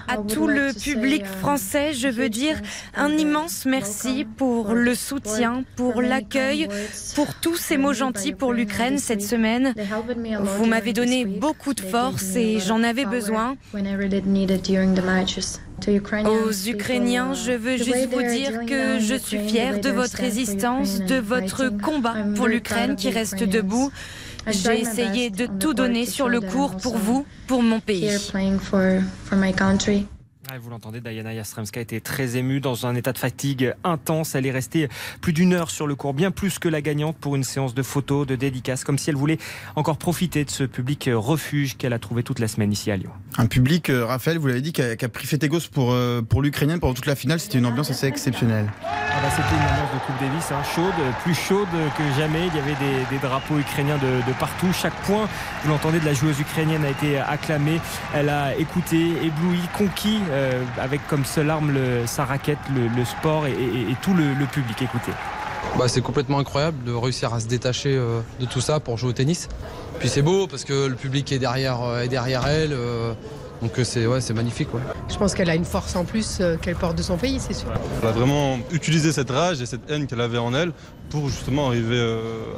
À 0.09 0.17
tout 0.17 0.49
le 0.49 0.73
public 0.73 1.25
français, 1.25 1.93
je 1.93 2.09
veux 2.09 2.29
dire 2.29 2.61
un 2.97 3.11
immense 3.11 3.67
merci 3.67 4.27
pour 4.37 4.75
le 4.75 4.97
soutien, 4.97 5.63
pour 5.77 6.03
l'accueil, 6.03 6.67
pour 7.15 7.35
tous 7.37 7.55
ces 7.55 7.77
mots 7.77 7.93
gentils 7.93 8.33
pour 8.33 8.53
l'Ukraine 8.53 8.99
cette 8.99 9.23
semaine. 9.23 9.75
Vous 10.41 10.67
m'avez 10.67 10.93
donné 10.93 11.25
beaucoup 11.25 11.73
de 11.73 11.81
force 11.83 12.35
et 12.35 12.59
j'en 12.59 12.83
avais 12.83 13.05
besoin. 13.05 13.57
Aux 16.27 16.69
Ukrainiens, 16.69 17.35
je 17.35 17.53
veux 17.53 17.77
juste 17.77 18.09
vous 18.11 18.23
dire 18.23 18.67
que 18.67 18.99
je 18.99 19.15
suis 19.15 19.39
fière 19.49 19.81
de 19.81 19.91
votre 19.91 20.17
résistance, 20.17 20.99
de 21.01 21.17
votre 21.17 21.69
combat 21.69 22.17
pour 22.35 22.49
l'Ukraine 22.49 22.97
qui 22.97 23.11
reste 23.11 23.45
debout. 23.45 23.93
J'ai 24.49 24.81
essayé 24.81 25.31
de 25.31 25.47
tout 25.47 25.75
donner 25.75 26.07
sur 26.07 26.29
le 26.29 26.41
cours 26.41 26.77
pour 26.77 26.97
vous, 26.97 27.27
pour 27.47 27.63
mon 27.63 27.81
pays. 27.81 28.11
Vous 30.61 30.69
l'entendez, 30.69 31.01
Diana 31.01 31.33
Yastremska 31.33 31.81
était 31.81 32.01
très 32.01 32.37
émue 32.37 32.61
dans 32.61 32.85
un 32.85 32.95
état 32.95 33.13
de 33.13 33.19
fatigue 33.19 33.75
intense. 33.85 34.35
Elle 34.35 34.45
est 34.45 34.51
restée 34.51 34.89
plus 35.23 35.33
d'une 35.33 35.55
heure 35.55 35.71
sur 35.71 35.87
le 35.87 35.95
cours, 35.95 36.13
bien 36.13 36.31
plus 36.31 36.59
que 36.59 36.69
la 36.69 36.83
gagnante 36.83 37.17
pour 37.17 37.37
une 37.37 37.45
séance 37.45 37.75
de 37.75 37.83
photos, 37.83 38.27
de 38.27 38.37
dédicaces, 38.37 38.85
comme 38.85 38.99
si 38.99 39.09
elle 39.09 39.17
voulait 39.17 39.39
encore 39.77 39.97
profiter 39.97 40.45
de 40.45 40.51
ce 40.51 40.65
public 40.65 41.09
refuge 41.13 41.79
qu'elle 41.79 41.95
a 41.95 41.99
trouvé 41.99 42.23
toute 42.23 42.39
la 42.39 42.49
semaine 42.49 42.71
ici 42.71 42.91
à 42.91 42.97
Lyon. 42.97 43.13
Un 43.39 43.47
public, 43.47 43.89
euh, 43.89 44.05
Raphaël, 44.05 44.37
vous 44.37 44.47
l'avez 44.47 44.61
dit, 44.61 44.73
qui 44.73 44.83
a, 44.83 45.09
pris 45.09 45.27
fait 45.27 45.43
égos 45.43 45.69
pour, 45.73 45.93
euh, 45.93 46.21
pour 46.21 46.43
l'Ukrainienne 46.43 46.81
pendant 46.81 46.95
toute 46.95 47.07
la 47.07 47.17
finale. 47.17 47.41
C'était 47.41 47.59
une 47.59 47.67
ambiance 47.67 47.91
assez 47.91 48.07
exceptionnelle. 48.07 48.71
Ah 48.85 49.21
bah, 49.23 49.29
c'était 49.31 49.55
une 49.55 49.63
ambiance 49.63 49.93
de 49.95 50.07
Coupe 50.07 50.21
Davis, 50.21 50.53
hein, 50.53 50.63
chaude, 50.75 51.15
plus 51.23 51.35
chaude 51.35 51.69
que 51.97 52.21
jamais. 52.21 52.49
Il 52.49 52.57
y 52.57 52.59
avait 52.59 53.07
des, 53.11 53.19
drapeaux 53.19 53.59
ukrainiens 53.59 53.97
de, 53.97 54.33
partout. 54.39 54.73
Chaque 54.75 54.97
point, 55.03 55.29
vous 55.63 55.71
l'entendez, 55.71 56.01
de 56.01 56.05
la 56.05 56.15
joueuse 56.15 56.39
ukrainienne 56.41 56.85
a 56.85 56.91
été 56.91 57.19
acclamé. 57.19 57.81
Elle 58.15 58.29
a 58.29 58.55
écouté, 58.57 59.13
ébloui, 59.23 59.61
conquis. 59.79 60.19
Euh, 60.31 60.42
euh, 60.43 60.65
avec 60.81 61.07
comme 61.07 61.25
seule 61.25 61.51
arme 61.51 61.73
sa 62.07 62.25
raquette, 62.25 62.59
le, 62.75 63.05
sport 63.05 63.47
et, 63.47 63.97
tout 64.03 64.15
le, 64.15 64.47
public. 64.47 64.83
Écoutez. 64.83 65.13
Bah, 65.79 65.89
c'est 65.89 66.03
complètement 66.03 66.39
incroyable 66.39 66.85
de 66.85 66.93
réussir 66.93 67.33
à 67.33 67.41
se 67.41 67.47
détacher 67.47 67.97
euh, 67.97 68.21
de 68.41 68.47
tout 68.47 68.61
ça 68.61 68.81
pour 68.81 68.99
jouer 68.99 69.11
au 69.11 69.13
tennis. 69.13 69.49
Puis 70.01 70.09
c'est 70.09 70.23
beau 70.23 70.47
parce 70.47 70.65
que 70.65 70.87
le 70.87 70.97
public 70.97 71.31
est 71.33 71.39
derrière, 71.39 71.83
euh, 71.83 72.03
est 72.03 72.09
derrière 72.09 72.47
elle. 72.47 72.77
Donc 73.63 73.73
c'est 73.85 74.07
ouais, 74.07 74.19
magnifique. 74.35 74.69
Je 75.09 75.17
pense 75.17 75.35
qu'elle 75.35 75.49
a 75.49 75.55
une 75.55 75.65
force 75.65 75.95
en 75.97 76.05
plus 76.05 76.43
qu'elle 76.61 76.75
porte 76.75 76.99
de 76.99 77.03
son 77.03 77.17
pays, 77.17 77.39
c'est 77.39 77.55
sûr. 77.55 77.69
Elle 78.03 78.09
a 78.09 78.13
vraiment 78.13 78.59
utilisé 78.73 79.13
cette 79.13 79.31
rage 79.31 79.63
et 79.63 79.67
cette 79.67 79.89
haine 79.89 80.07
qu'elle 80.07 80.21
avait 80.21 80.39
en 80.39 80.53
elle 80.53 80.73
pour 81.11 81.29
justement 81.29 81.69
arriver 81.69 82.01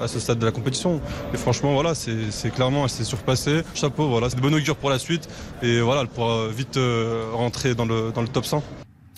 à 0.01 0.09
ce 0.09 0.19
stade 0.19 0.39
de 0.39 0.47
la 0.47 0.53
compétition. 0.53 1.01
Et 1.35 1.37
franchement, 1.37 1.75
voilà, 1.75 1.95
c'est 1.95 2.51
clairement, 2.51 2.85
elle 2.85 2.91
s'est 2.91 3.05
surpassée. 3.05 3.63
Chapeau, 3.75 4.09
voilà, 4.09 4.31
c'est 4.31 4.37
de 4.37 4.41
bonne 4.41 4.55
augure 4.55 4.77
pour 4.77 4.91
la 4.91 4.99
suite. 4.99 5.29
Et 5.63 5.81
voilà, 5.81 6.01
elle 6.03 6.09
pourra 6.09 6.49
vite 6.49 6.79
rentrer 7.33 7.75
dans 7.75 7.85
le, 7.85 8.11
dans 8.13 8.23
le 8.23 8.29
top 8.29 8.47
100. 8.47 8.63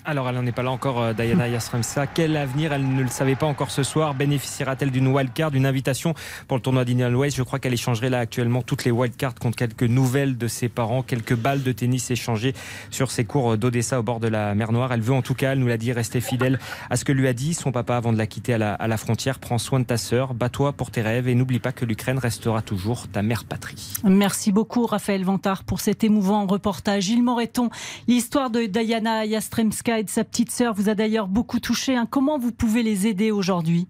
Alors, 0.08 0.28
elle 0.28 0.36
n'en 0.36 0.46
est 0.46 0.52
pas 0.52 0.62
là 0.62 0.70
encore, 0.70 1.02
euh, 1.02 1.12
Diana 1.14 1.48
Yastremska. 1.48 2.06
Quel 2.06 2.36
avenir? 2.36 2.72
Elle 2.72 2.94
ne 2.94 3.02
le 3.02 3.08
savait 3.08 3.34
pas 3.34 3.46
encore 3.46 3.72
ce 3.72 3.82
soir. 3.82 4.14
Bénéficiera-t-elle 4.14 4.92
d'une 4.92 5.08
wildcard, 5.08 5.50
d'une 5.50 5.66
invitation 5.66 6.14
pour 6.46 6.56
le 6.56 6.62
tournoi 6.62 6.84
d'Indian 6.84 7.10
Je 7.28 7.42
crois 7.42 7.58
qu'elle 7.58 7.72
échangerait 7.72 8.08
là 8.08 8.20
actuellement 8.20 8.62
toutes 8.62 8.84
les 8.84 8.92
wildcards 8.92 9.34
contre 9.34 9.56
quelques 9.56 9.82
nouvelles 9.82 10.38
de 10.38 10.46
ses 10.46 10.68
parents, 10.68 11.02
quelques 11.02 11.34
balles 11.34 11.64
de 11.64 11.72
tennis 11.72 12.08
échangées 12.12 12.54
sur 12.92 13.10
ses 13.10 13.24
cours 13.24 13.58
d'Odessa 13.58 13.98
au 13.98 14.04
bord 14.04 14.20
de 14.20 14.28
la 14.28 14.54
mer 14.54 14.70
Noire. 14.70 14.92
Elle 14.92 15.00
veut 15.00 15.12
en 15.12 15.22
tout 15.22 15.34
cas, 15.34 15.54
elle 15.54 15.58
nous 15.58 15.66
l'a 15.66 15.76
dit, 15.76 15.90
rester 15.90 16.20
fidèle 16.20 16.60
à 16.88 16.96
ce 16.96 17.04
que 17.04 17.10
lui 17.10 17.26
a 17.26 17.32
dit 17.32 17.52
son 17.52 17.72
papa 17.72 17.96
avant 17.96 18.12
de 18.12 18.18
la 18.18 18.28
quitter 18.28 18.54
à 18.54 18.58
la, 18.58 18.74
à 18.74 18.86
la 18.86 18.98
frontière. 18.98 19.40
Prends 19.40 19.58
soin 19.58 19.80
de 19.80 19.86
ta 19.86 19.96
sœur, 19.96 20.34
bats-toi 20.34 20.72
pour 20.72 20.92
tes 20.92 21.02
rêves 21.02 21.26
et 21.26 21.34
n'oublie 21.34 21.58
pas 21.58 21.72
que 21.72 21.84
l'Ukraine 21.84 22.18
restera 22.18 22.62
toujours 22.62 23.08
ta 23.08 23.22
mère 23.22 23.44
patrie. 23.44 23.94
Merci 24.04 24.52
beaucoup, 24.52 24.86
Raphaël 24.86 25.24
Vantard, 25.24 25.64
pour 25.64 25.80
cet 25.80 26.04
émouvant 26.04 26.46
reportage. 26.46 27.04
Gilles 27.06 27.24
Moreton, 27.24 27.70
l'histoire 28.06 28.50
de 28.50 28.66
Diana 28.66 29.26
Yastremska 29.26 29.95
et 29.98 30.04
de 30.04 30.10
sa 30.10 30.24
petite 30.24 30.50
sœur 30.50 30.74
vous 30.74 30.88
a 30.88 30.94
d'ailleurs 30.94 31.28
beaucoup 31.28 31.60
touché. 31.60 31.96
Hein. 31.96 32.06
Comment 32.08 32.38
vous 32.38 32.52
pouvez 32.52 32.82
les 32.82 33.06
aider 33.06 33.30
aujourd'hui? 33.30 33.88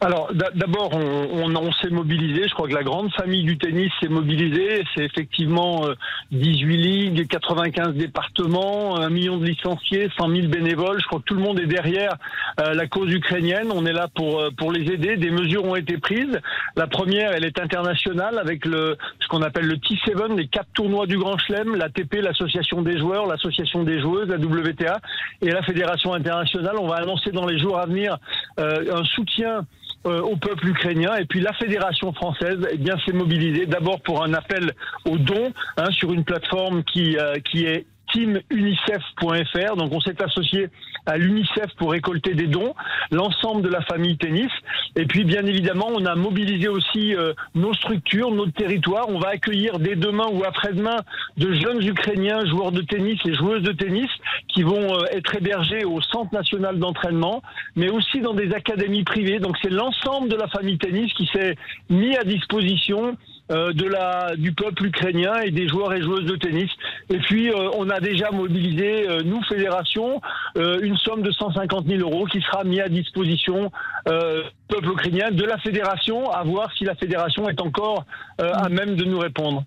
Alors 0.00 0.30
d'abord, 0.54 0.90
on, 0.92 1.54
on, 1.54 1.72
s'est 1.72 1.90
mobilisé. 1.90 2.46
Je 2.48 2.54
crois 2.54 2.68
que 2.68 2.74
la 2.74 2.82
grande 2.82 3.12
famille 3.12 3.42
du 3.42 3.56
tennis 3.58 3.90
s'est 4.00 4.08
mobilisée. 4.08 4.84
C'est 4.94 5.04
effectivement 5.04 5.86
18 6.32 6.74
euh, 6.74 6.76
ligues, 6.76 7.28
95 7.28 7.94
départements, 7.94 8.96
un 8.96 9.10
million 9.10 9.38
de 9.38 9.44
licenciés, 9.44 10.08
100 10.16 10.28
000 10.28 10.48
bénévoles. 10.48 11.00
Je 11.00 11.06
crois 11.06 11.20
que 11.20 11.24
tout 11.24 11.34
le 11.34 11.42
monde 11.42 11.60
est 11.60 11.66
derrière 11.66 12.16
euh, 12.60 12.74
la 12.74 12.86
cause 12.86 13.12
ukrainienne. 13.12 13.70
On 13.72 13.86
est 13.86 13.92
là 13.92 14.08
pour 14.14 14.40
euh, 14.40 14.50
pour 14.56 14.72
les 14.72 14.92
aider. 14.92 15.16
Des 15.16 15.30
mesures 15.30 15.64
ont 15.64 15.76
été 15.76 15.98
prises. 15.98 16.40
La 16.76 16.86
première, 16.86 17.32
elle 17.32 17.44
est 17.44 17.60
internationale 17.60 18.38
avec 18.38 18.64
le 18.64 18.96
ce 19.20 19.28
qu'on 19.28 19.42
appelle 19.42 19.66
le 19.66 19.76
T7, 19.76 20.36
les 20.36 20.48
quatre 20.48 20.68
tournois 20.74 21.06
du 21.06 21.18
Grand 21.18 21.38
Chelem, 21.38 21.76
l'ATP, 21.76 22.16
l'association 22.16 22.82
des 22.82 22.98
joueurs, 22.98 23.26
l'association 23.26 23.84
des 23.84 24.00
joueuses, 24.00 24.28
la 24.28 24.36
WTA 24.36 25.00
et 25.42 25.50
la 25.50 25.62
fédération 25.62 26.14
internationale. 26.14 26.76
On 26.78 26.88
va 26.88 26.96
annoncer 26.96 27.30
dans 27.30 27.46
les 27.46 27.58
jours 27.58 27.78
à 27.78 27.86
venir 27.86 28.18
un 28.58 29.04
soutien 29.04 29.66
euh, 30.06 30.20
au 30.20 30.36
peuple 30.36 30.68
ukrainien. 30.68 31.16
Et 31.16 31.24
puis 31.24 31.40
la 31.40 31.52
fédération 31.54 32.12
française 32.12 32.58
eh 32.70 32.76
bien 32.76 32.96
s'est 33.04 33.12
mobilisée 33.12 33.66
d'abord 33.66 34.00
pour 34.02 34.22
un 34.22 34.34
appel 34.34 34.72
aux 35.06 35.18
dons 35.18 35.52
hein, 35.76 35.90
sur 35.90 36.12
une 36.12 36.24
plateforme 36.24 36.84
qui 36.84 37.16
euh, 37.16 37.36
qui 37.50 37.64
est 37.64 37.86
teamunicef.fr. 38.14 39.76
Donc 39.76 39.92
on 39.92 40.00
s'est 40.00 40.22
associé 40.22 40.68
à 41.06 41.18
l'UNICEF 41.18 41.74
pour 41.76 41.90
récolter 41.92 42.34
des 42.34 42.46
dons, 42.46 42.74
l'ensemble 43.10 43.62
de 43.62 43.68
la 43.68 43.82
famille 43.82 44.16
tennis. 44.16 44.50
Et 44.96 45.04
puis 45.04 45.24
bien 45.24 45.44
évidemment, 45.44 45.88
on 45.92 46.06
a 46.06 46.14
mobilisé 46.14 46.68
aussi 46.68 47.14
euh, 47.14 47.34
nos 47.54 47.74
structures, 47.74 48.30
notre 48.30 48.52
territoire. 48.52 49.08
On 49.08 49.18
va 49.18 49.28
accueillir 49.28 49.78
dès 49.78 49.96
demain 49.96 50.26
ou 50.32 50.44
après-demain 50.44 50.96
de 51.36 51.52
jeunes 51.52 51.86
Ukrainiens, 51.86 52.46
joueurs 52.46 52.72
de 52.72 52.80
tennis 52.80 53.18
et 53.26 53.34
joueuses 53.34 53.62
de 53.62 53.72
tennis, 53.72 54.10
qui 54.48 54.62
vont 54.62 54.94
euh, 54.94 55.04
être 55.10 55.34
hébergés 55.36 55.84
au 55.84 56.00
Centre 56.00 56.32
national 56.32 56.78
d'entraînement, 56.78 57.42
mais 57.76 57.90
aussi 57.90 58.20
dans 58.20 58.34
des 58.34 58.52
académies 58.54 59.04
privées. 59.04 59.40
Donc 59.40 59.56
c'est 59.62 59.72
l'ensemble 59.72 60.28
de 60.28 60.36
la 60.36 60.48
famille 60.48 60.78
tennis 60.78 61.12
qui 61.14 61.28
s'est 61.32 61.56
mis 61.90 62.16
à 62.16 62.24
disposition 62.24 63.16
euh, 63.50 63.74
de 63.74 63.84
la 63.84 64.36
du 64.36 64.52
peuple 64.52 64.86
ukrainien 64.86 65.40
et 65.40 65.50
des 65.50 65.68
joueurs 65.68 65.92
et 65.92 66.00
joueuses 66.00 66.24
de 66.24 66.34
tennis. 66.34 66.70
Et 67.10 67.18
puis 67.18 67.50
euh, 67.50 67.68
on 67.76 67.90
a 67.90 68.00
déjà 68.00 68.30
mobilisé 68.30 69.06
euh, 69.06 69.20
nous 69.22 69.42
fédération 69.42 70.22
une 70.56 70.96
somme 70.96 71.20
de 71.20 71.30
150 71.30 71.86
000 71.86 72.00
euros 72.00 72.24
qui 72.24 72.40
sera 72.40 72.64
mis 72.64 72.80
à 72.80 72.88
disposition 72.88 73.70
peuple 74.04 74.92
ukrainien 74.92 75.30
de 75.32 75.44
la 75.44 75.58
fédération, 75.58 76.30
à 76.30 76.44
voir 76.44 76.70
si 76.78 76.84
la 76.84 76.94
fédération 76.94 77.48
est 77.48 77.60
encore 77.60 78.04
à 78.38 78.68
même 78.68 78.94
de 78.94 79.04
nous 79.04 79.18
répondre. 79.18 79.64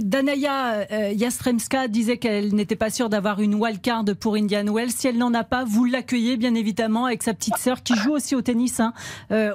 Danaya 0.00 1.12
Yastremska 1.12 1.88
disait 1.88 2.16
qu'elle 2.16 2.54
n'était 2.54 2.76
pas 2.76 2.88
sûre 2.88 3.10
d'avoir 3.10 3.40
une 3.40 3.54
wildcard 3.54 4.04
pour 4.18 4.36
Indian 4.36 4.64
Wells. 4.72 4.92
Si 4.92 5.08
elle 5.08 5.18
n'en 5.18 5.34
a 5.34 5.44
pas, 5.44 5.64
vous 5.64 5.84
l'accueillez 5.84 6.38
bien 6.38 6.54
évidemment 6.54 7.04
avec 7.04 7.22
sa 7.22 7.34
petite 7.34 7.58
sœur 7.58 7.82
qui 7.82 7.94
joue 7.96 8.12
aussi 8.12 8.34
au 8.34 8.40
tennis 8.40 8.80
hein, 8.80 8.94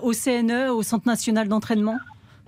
au 0.04 0.12
CNE, 0.12 0.70
au 0.70 0.84
Centre 0.84 1.08
national 1.08 1.48
d'entraînement. 1.48 1.98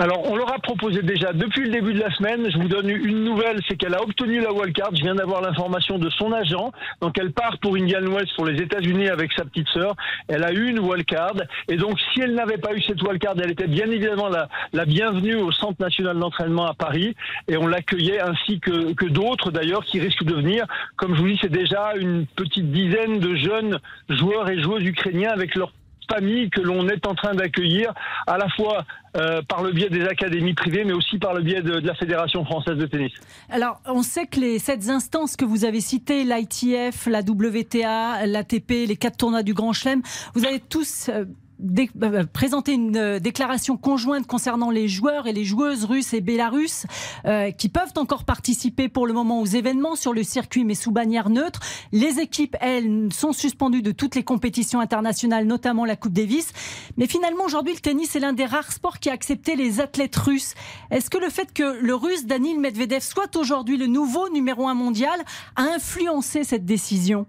Alors, 0.01 0.31
on 0.31 0.37
leur 0.37 0.53
a 0.53 0.59
proposé 0.59 1.01
déjà 1.01 1.33
depuis 1.33 1.65
le 1.65 1.71
début 1.71 1.93
de 1.93 1.99
la 1.99 2.09
semaine. 2.11 2.49
Je 2.49 2.57
vous 2.57 2.69
donne 2.69 2.89
une 2.89 3.25
nouvelle, 3.25 3.59
c'est 3.67 3.75
qu'elle 3.75 3.93
a 3.93 4.01
obtenu 4.01 4.39
la 4.39 4.53
wildcard. 4.53 4.95
Je 4.95 5.01
viens 5.01 5.15
d'avoir 5.15 5.41
l'information 5.41 5.99
de 5.99 6.09
son 6.09 6.31
agent. 6.31 6.71
Donc, 7.01 7.17
elle 7.19 7.33
part 7.33 7.57
pour 7.57 7.75
Indian 7.75 8.05
West 8.05 8.33
pour 8.37 8.45
les 8.45 8.61
États-Unis 8.61 9.09
avec 9.09 9.33
sa 9.33 9.43
petite 9.43 9.67
sœur. 9.67 9.95
Elle 10.29 10.45
a 10.45 10.53
eu 10.53 10.69
une 10.69 10.79
wildcard. 10.79 11.35
Et 11.67 11.75
donc, 11.75 11.99
si 11.99 12.21
elle 12.21 12.33
n'avait 12.33 12.57
pas 12.57 12.73
eu 12.73 12.81
cette 12.81 13.01
wildcard, 13.03 13.33
elle 13.43 13.51
était 13.51 13.67
bien 13.67 13.91
évidemment 13.91 14.29
la, 14.29 14.47
la 14.71 14.85
bienvenue 14.85 15.35
au 15.35 15.51
Centre 15.51 15.81
national 15.81 16.17
d'entraînement 16.17 16.67
à 16.67 16.73
Paris. 16.73 17.13
Et 17.49 17.57
on 17.57 17.67
l'accueillait 17.67 18.21
ainsi 18.21 18.61
que, 18.61 18.93
que 18.93 19.05
d'autres 19.05 19.51
d'ailleurs 19.51 19.83
qui 19.83 19.99
risquent 19.99 20.23
de 20.23 20.35
venir. 20.35 20.65
Comme 20.95 21.13
je 21.13 21.19
vous 21.19 21.27
dis, 21.27 21.39
c'est 21.41 21.51
déjà 21.51 21.91
une 21.97 22.25
petite 22.25 22.71
dizaine 22.71 23.19
de 23.19 23.35
jeunes 23.35 23.77
joueurs 24.07 24.49
et 24.49 24.61
joueuses 24.61 24.85
ukrainiens 24.85 25.31
avec 25.31 25.55
leur 25.55 25.73
famille 26.11 26.49
que 26.49 26.61
l'on 26.61 26.87
est 26.87 27.05
en 27.05 27.15
train 27.15 27.33
d'accueillir 27.33 27.93
à 28.27 28.37
la 28.37 28.49
fois 28.49 28.85
euh, 29.17 29.41
par 29.41 29.63
le 29.63 29.71
biais 29.71 29.89
des 29.89 30.03
académies 30.05 30.53
privées, 30.53 30.83
mais 30.83 30.93
aussi 30.93 31.17
par 31.17 31.33
le 31.33 31.41
biais 31.41 31.61
de, 31.61 31.79
la 31.79 31.95
Fédération 31.95 32.45
française 32.45 32.77
de 32.77 32.85
tennis. 32.85 33.11
Alors, 33.49 33.81
on 33.85 34.03
sait 34.03 34.27
que 34.27 34.39
les 34.39 34.59
sept 34.59 34.89
instances 34.89 35.35
que 35.35 35.45
vous 35.45 35.65
avez 35.65 35.81
citées, 35.81 36.23
l'ITF, 36.23 37.07
la 37.07 37.21
WTA, 37.21 38.25
l'ATP, 38.27 38.87
les 38.87 38.95
quatre 38.95 39.17
tournois 39.17 39.43
du 39.43 39.53
Grand 39.53 39.73
Chelem, 39.73 40.01
vous 40.35 40.45
avez 40.45 40.59
tous 40.59 41.09
euh, 41.09 41.25
euh, 41.59 42.25
présenter 42.31 42.73
une 42.73 42.95
euh, 42.95 43.19
déclaration 43.19 43.75
conjointe 43.75 44.25
concernant 44.25 44.71
les 44.71 44.87
joueurs 44.87 45.27
et 45.27 45.33
les 45.33 45.43
joueuses 45.43 45.83
russes 45.83 46.13
et 46.13 46.21
bélarusses 46.21 46.85
euh, 47.25 47.51
qui 47.51 47.67
peuvent 47.67 47.91
encore 47.97 48.23
participer 48.23 48.87
pour 48.87 49.05
le 49.05 49.13
moment 49.13 49.41
aux 49.41 49.45
événements 49.45 49.95
sur 49.95 50.13
le 50.13 50.23
circuit 50.23 50.63
mais 50.63 50.75
sous 50.75 50.91
bannière 50.91 51.29
neutre. 51.29 51.59
Les 51.91 52.19
équipes, 52.19 52.55
elles, 52.61 53.09
sont 53.11 53.33
suspendues 53.33 53.81
de 53.81 53.91
toutes 53.91 54.15
les 54.15 54.23
compétitions 54.23 54.79
internationales, 54.79 55.45
notamment 55.45 55.83
la 55.83 55.95
Coupe 55.95 56.13
Davis. 56.13 56.53
Mais 56.97 57.07
finalement, 57.07 57.43
aujourd'hui, 57.43 57.73
le 57.73 57.79
tennis 57.79 58.15
est 58.15 58.19
l'un 58.19 58.33
des 58.33 58.45
rares 58.45 58.71
sports 58.71 58.99
qui 58.99 59.09
a 59.09 59.13
accepté 59.13 59.55
les 59.55 59.81
athlètes 59.81 60.15
russes. 60.15 60.53
Est-ce 60.91 61.09
que 61.09 61.17
le 61.17 61.29
fait 61.29 61.51
que 61.53 61.79
le 61.81 61.95
russe 61.95 62.25
Danil 62.25 62.59
Medvedev 62.59 63.01
soit 63.01 63.35
aujourd'hui 63.35 63.77
le 63.77 63.87
nouveau 63.87 64.29
numéro 64.29 64.67
un 64.67 64.75
mondial 64.75 65.19
a 65.55 65.63
influencé 65.63 66.43
cette 66.43 66.65
décision? 66.65 67.27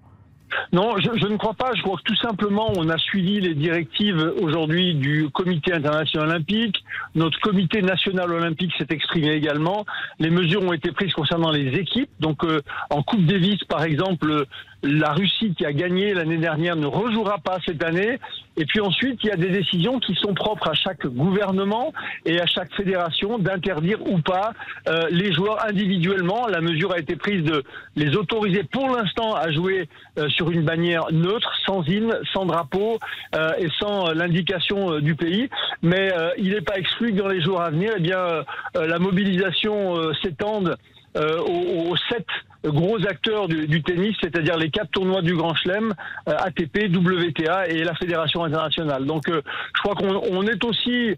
Non, 0.72 0.96
je, 0.98 1.10
je, 1.16 1.26
ne 1.26 1.36
crois 1.36 1.54
pas. 1.54 1.72
Je 1.74 1.82
crois 1.82 1.96
que 1.96 2.02
tout 2.02 2.16
simplement, 2.16 2.72
on 2.76 2.88
a 2.88 2.98
suivi 2.98 3.40
les 3.40 3.54
directives 3.54 4.32
aujourd'hui 4.40 4.94
du 4.94 5.28
Comité 5.30 5.72
international 5.72 6.30
olympique. 6.30 6.82
Notre 7.14 7.38
Comité 7.40 7.82
national 7.82 8.32
olympique 8.32 8.72
s'est 8.78 8.86
exprimé 8.90 9.30
également. 9.30 9.84
Les 10.18 10.30
mesures 10.30 10.62
ont 10.62 10.72
été 10.72 10.92
prises 10.92 11.12
concernant 11.12 11.50
les 11.50 11.78
équipes. 11.78 12.10
Donc, 12.20 12.44
euh, 12.44 12.60
en 12.90 13.02
Coupe 13.02 13.24
Davis, 13.26 13.62
par 13.64 13.82
exemple, 13.82 14.46
la 14.82 15.12
Russie 15.12 15.54
qui 15.54 15.66
a 15.66 15.72
gagné 15.72 16.14
l'année 16.14 16.38
dernière 16.38 16.76
ne 16.76 16.86
rejouera 16.86 17.38
pas 17.38 17.58
cette 17.66 17.82
année. 17.84 18.18
Et 18.56 18.64
puis 18.66 18.80
ensuite, 18.80 19.20
il 19.22 19.28
y 19.28 19.32
a 19.32 19.36
des 19.36 19.48
décisions 19.48 20.00
qui 20.00 20.14
sont 20.14 20.34
propres 20.34 20.68
à 20.68 20.74
chaque 20.74 21.06
gouvernement 21.06 21.92
et 22.26 22.40
à 22.40 22.46
chaque 22.46 22.74
fédération 22.74 23.38
d'interdire 23.38 23.98
ou 24.06 24.18
pas 24.20 24.52
euh, 24.88 25.08
les 25.10 25.32
joueurs 25.32 25.64
individuellement. 25.66 26.46
La 26.46 26.60
mesure 26.60 26.92
a 26.92 26.98
été 26.98 27.16
prise 27.16 27.42
de 27.44 27.62
les 27.96 28.16
autoriser 28.16 28.64
pour 28.64 28.88
l'instant 28.88 29.34
à 29.34 29.50
jouer 29.50 29.88
euh, 30.18 30.28
sur 30.30 30.50
une 30.50 30.62
bannière 30.62 31.06
neutre, 31.12 31.50
sans 31.64 31.82
hymne, 31.86 32.18
sans 32.32 32.44
drapeau 32.44 32.98
euh, 33.34 33.52
et 33.58 33.68
sans 33.78 34.12
l'indication 34.12 34.98
du 35.00 35.14
pays. 35.14 35.48
Mais 35.82 36.12
il 36.38 36.50
n'est 36.50 36.60
pas 36.60 36.78
exclu 36.78 37.12
que 37.12 37.18
dans 37.18 37.28
les 37.28 37.40
jours 37.40 37.60
à 37.60 37.70
venir, 37.70 37.92
eh 37.96 38.00
bien, 38.00 38.44
la 38.74 38.98
mobilisation 38.98 39.96
s'étende 40.22 40.76
aux, 41.16 41.90
aux 41.90 41.96
sept 42.08 42.26
gros 42.64 42.98
acteurs 43.06 43.48
du, 43.48 43.82
tennis, 43.82 44.16
c'est-à-dire 44.22 44.56
les 44.56 44.70
quatre 44.70 44.90
tournois 44.90 45.22
du 45.22 45.34
Grand 45.34 45.54
Chelem, 45.54 45.94
euh, 46.28 46.32
ATP, 46.38 46.94
WTA 46.94 47.68
et 47.68 47.84
la 47.84 47.94
Fédération 47.94 48.44
internationale. 48.44 49.06
Donc 49.06 49.28
euh, 49.28 49.40
je 49.76 49.82
crois 49.82 49.94
qu'on 49.94 50.46
est 50.46 50.64
aussi 50.64 51.10
euh, 51.10 51.14
euh, 51.14 51.16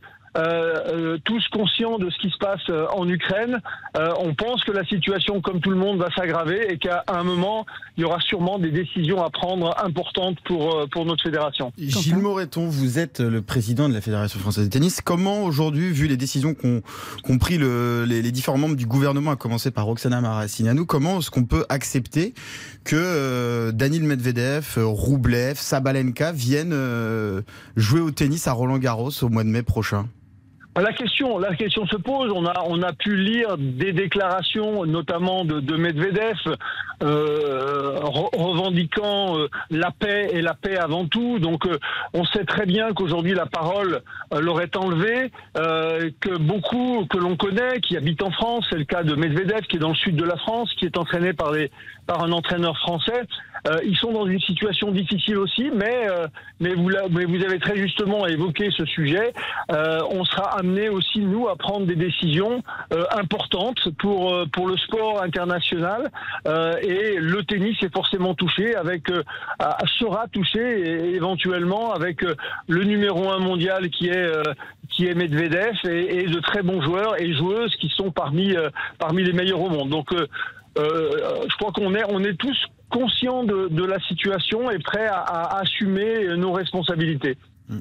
tous 1.25 1.47
conscients 1.49 1.99
de 1.99 2.11
ce 2.11 2.19
qui 2.19 2.31
se 2.31 2.39
passe 2.39 2.61
euh, 2.71 2.87
en 2.95 3.09
Ukraine. 3.09 3.61
on 3.95 4.35
pense 4.35 4.65
que 4.65 4.73
la 4.73 4.85
situation, 4.85 5.41
comme 5.41 5.61
tout 5.61 5.71
le 5.71 5.77
monde, 5.77 5.99
va 5.99 6.09
s'aggraver 6.15 6.73
et 6.73 6.79
qu'à 6.79 7.05
un 7.09 7.23
moment, 7.23 7.67
il 7.97 8.03
y 8.03 8.05
aura 8.05 8.21
sûrement 8.21 8.59
des 8.59 8.71
décisions 8.71 9.23
à 9.23 9.31
prendre 9.31 9.75
importantes 9.85 10.39
pour, 10.45 10.89
pour 10.91 11.05
notre 11.05 11.23
fédération. 11.23 11.73
Gilles 11.79 12.17
Moreton, 12.17 12.67
vous 12.67 12.99
êtes 12.99 13.21
le 13.21 13.43
président 13.43 13.89
de 13.89 13.95
la 13.95 14.01
Fédération 14.01 14.39
française 14.41 14.65
de 14.65 14.71
tennis. 14.71 15.01
Comment 15.01 15.45
aujourd'hui, 15.45 15.91
vu 15.91 16.07
les 16.07 16.17
décisions 16.17 16.55
qu'ont 16.55 17.39
pris 17.39 17.59
le, 17.59 18.05
les, 18.07 18.23
les, 18.23 18.33
différents 18.33 18.59
membres 18.59 18.77
du 18.77 18.87
gouvernement, 18.87 19.33
à 19.33 19.37
commencer 19.37 19.71
par 19.71 19.87
Roxana 19.87 20.21
Maracineanu, 20.21 20.87
comment 20.87 21.19
est-ce 21.19 21.31
qu'on 21.31 21.45
peut 21.45 21.65
accepter 21.69 22.35
que 22.85 23.71
Daniel 23.73 24.05
Medvedev, 24.05 24.79
Roublev, 24.79 25.57
Sabalenka 25.57 26.33
viennent 26.33 26.75
jouer 27.77 28.01
au 28.01 28.11
tennis 28.11 28.49
à 28.49 28.53
Roland 28.53 28.79
Garros 28.79 29.11
au 29.23 29.29
mois 29.29 29.45
de 29.45 29.49
mai 29.49 29.63
prochain? 29.63 30.07
La 30.81 30.93
question, 30.93 31.39
la 31.39 31.55
question 31.55 31.87
se 31.87 31.97
pose. 31.97 32.33
On 32.35 32.47
a, 32.47 32.55
on 32.67 32.81
a 32.83 32.93
pu 32.93 33.15
lire 33.17 33.59
des 33.59 33.93
déclarations, 33.93 34.87
notamment 34.87 35.45
de, 35.45 35.61
de 35.61 35.77
Medvedev, 35.77 36.39
euh, 37.03 37.99
revendiquant 38.03 39.39
euh, 39.39 39.49
la 39.71 39.91
paix 39.91 40.31
et 40.33 40.41
la 40.41 40.55
paix 40.55 40.79
avant 40.79 41.07
tout. 41.07 41.39
Donc, 41.39 41.67
euh, 41.67 41.79
on 42.15 42.25
sait 42.25 42.45
très 42.45 42.65
bien 42.65 42.95
qu'aujourd'hui 42.95 43.35
la 43.35 43.47
parole 43.47 44.01
leur 44.31 44.63
est 44.63 44.77
enlevée, 44.77 45.31
que 45.55 46.39
beaucoup 46.39 47.05
que 47.11 47.19
l'on 47.19 47.37
connaît, 47.37 47.81
qui 47.81 47.97
habitent 47.97 48.23
en 48.23 48.31
France, 48.31 48.67
c'est 48.71 48.79
le 48.79 48.85
cas 48.85 49.03
de 49.03 49.15
Medvedev, 49.15 49.61
qui 49.69 49.77
est 49.77 49.81
dans 49.81 49.91
le 49.91 49.95
sud 49.95 50.17
de 50.17 50.25
la 50.25 50.37
France, 50.37 50.73
qui 50.79 50.87
est 50.87 50.97
entraîné 50.97 51.35
par 51.35 51.53
les, 51.53 51.71
par 52.07 52.25
un 52.25 52.33
entraîneur 52.33 52.77
français. 52.79 53.27
Euh, 53.69 53.79
ils 53.85 53.97
sont 53.97 54.13
dans 54.13 54.27
une 54.27 54.41
situation 54.41 54.91
difficile 54.91 55.39
aussi, 55.39 55.71
mais, 55.73 56.09
euh, 56.09 56.27
mais, 56.59 56.75
vous, 56.75 56.91
mais 57.11 57.25
vous 57.25 57.45
avez 57.45 57.59
très 57.61 57.77
justement 57.77 58.27
évoqué 58.27 58.71
ce 58.77 58.85
sujet. 58.85 59.33
Euh, 59.71 60.01
on 60.11 60.25
sera 60.25 60.59
amené 60.59 60.89
aussi, 60.89 61.21
nous, 61.21 61.49
à 61.49 61.57
prendre 61.57 61.87
des 61.87 61.95
décisions 61.95 62.63
importantes 63.17 63.89
pour, 63.99 64.35
pour 64.53 64.67
le 64.67 64.77
sport 64.77 65.23
international. 65.23 66.11
et 66.47 67.17
le 67.17 67.43
tennis 67.45 67.77
est 67.83 67.93
forcément 67.93 68.35
touché, 68.35 68.75
avec, 68.75 69.05
sera 69.99 70.27
touché 70.29 71.15
éventuellement 71.15 71.93
avec 71.93 72.23
le 72.69 72.85
numéro 72.85 73.31
un 73.31 73.39
mondial 73.39 73.89
qui 73.91 74.09
est, 74.09 74.33
qui 74.91 75.07
est 75.07 75.15
Medvedev 75.15 75.75
et, 75.85 76.21
et, 76.21 76.27
de 76.27 76.41
très 76.41 76.63
bons 76.63 76.83
joueurs 76.83 77.21
et 77.21 77.33
joueuses 77.35 77.75
qui 77.77 77.89
sont 77.89 78.11
parmi, 78.11 78.55
parmi 78.99 79.23
les 79.23 79.33
meilleurs 79.33 79.61
au 79.61 79.71
monde. 79.71 79.89
Donc, 79.89 80.09
je 80.77 81.57
crois 81.59 81.73
qu'on 81.73 81.95
est, 81.95 82.05
on 82.09 82.23
est 82.25 82.35
tous 82.35 82.59
conscient 82.93 83.45
de, 83.45 83.85
la 83.85 83.99
situation 84.01 84.71
et 84.71 84.79
prêt 84.79 85.07
à, 85.07 85.59
assumer 85.59 86.37
nos 86.37 86.53
responsabilités. 86.53 87.37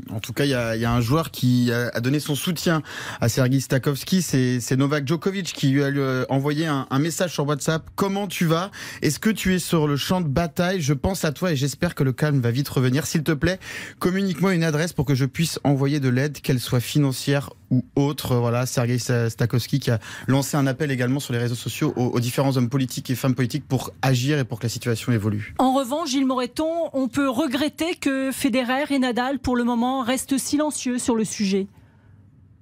En 0.10 0.20
tout 0.20 0.32
cas, 0.32 0.46
il 0.46 0.52
y 0.52 0.56
a, 0.56 0.92
un 0.92 1.02
joueur 1.02 1.32
qui 1.32 1.72
a 1.72 2.00
donné 2.00 2.20
son 2.20 2.34
soutien 2.34 2.82
à 3.20 3.28
Sergei 3.28 3.60
Stakowski, 3.60 4.22
c'est 4.22 4.78
Novak 4.78 5.08
Djokovic 5.08 5.52
qui 5.54 5.70
lui 5.70 5.84
a 5.84 5.92
envoyé 6.30 6.66
un, 6.66 6.88
un, 6.90 7.00
message 7.00 7.34
sur 7.34 7.46
WhatsApp. 7.46 7.84
Comment 7.96 8.28
tu 8.28 8.46
vas? 8.46 8.72
Est-ce 9.02 9.20
que 9.20 9.30
tu 9.30 9.54
es 9.54 9.60
sur 9.60 9.88
le 9.88 9.98
champ 9.98 10.22
de 10.22 10.28
bataille? 10.28 10.82
Je 10.82 10.94
pense 10.94 11.26
à 11.26 11.34
toi 11.34 11.52
et 11.52 11.56
j'espère 11.56 11.94
que 11.94 12.04
le 12.04 12.14
calme 12.14 12.40
va 12.40 12.52
vite 12.52 12.70
revenir. 12.70 13.06
S'il 13.06 13.24
te 13.24 13.34
plaît, 13.34 13.60
communique-moi 14.00 14.54
une 14.54 14.64
adresse 14.64 14.94
pour 14.94 15.06
que 15.06 15.16
je 15.16 15.26
puisse 15.26 15.60
envoyer 15.64 16.00
de 16.00 16.10
l'aide, 16.10 16.40
qu'elle 16.40 16.60
soit 16.60 16.80
financière 16.80 17.50
ou 17.72 17.84
autre. 17.96 18.36
Voilà, 18.36 18.66
Sergei 18.66 19.00
Stakowski 19.00 19.80
qui 19.80 19.90
a 19.90 20.00
lancé 20.28 20.58
un 20.58 20.68
appel 20.68 20.92
également 20.92 21.20
sur 21.20 21.34
les 21.34 21.40
réseaux 21.40 21.56
sociaux 21.56 21.94
aux, 21.96 22.08
aux, 22.08 22.20
différents 22.20 22.56
hommes 22.58 22.70
politiques 22.70 23.10
et 23.10 23.16
femmes 23.16 23.36
politiques 23.36 23.68
pour 23.68 23.92
agir 24.02 24.38
et 24.38 24.44
pour 24.44 24.60
que 24.60 24.66
la 24.66 24.70
situation 24.70 25.12
évolue. 25.12 25.56
En 25.58 25.74
revanche, 25.74 26.10
Gilles 26.10 26.26
Moreton, 26.26 26.90
on 26.94 27.08
peut 27.08 27.30
regretter 27.30 27.96
que 27.96 28.32
Federer 28.32 28.86
et 28.90 29.00
Nadal, 29.00 29.40
pour 29.40 29.56
le 29.56 29.64
moment, 29.64 30.04
restent 30.04 30.38
silencieux 30.38 31.00
sur 31.00 31.16
le 31.16 31.26
sujet. 31.26 31.68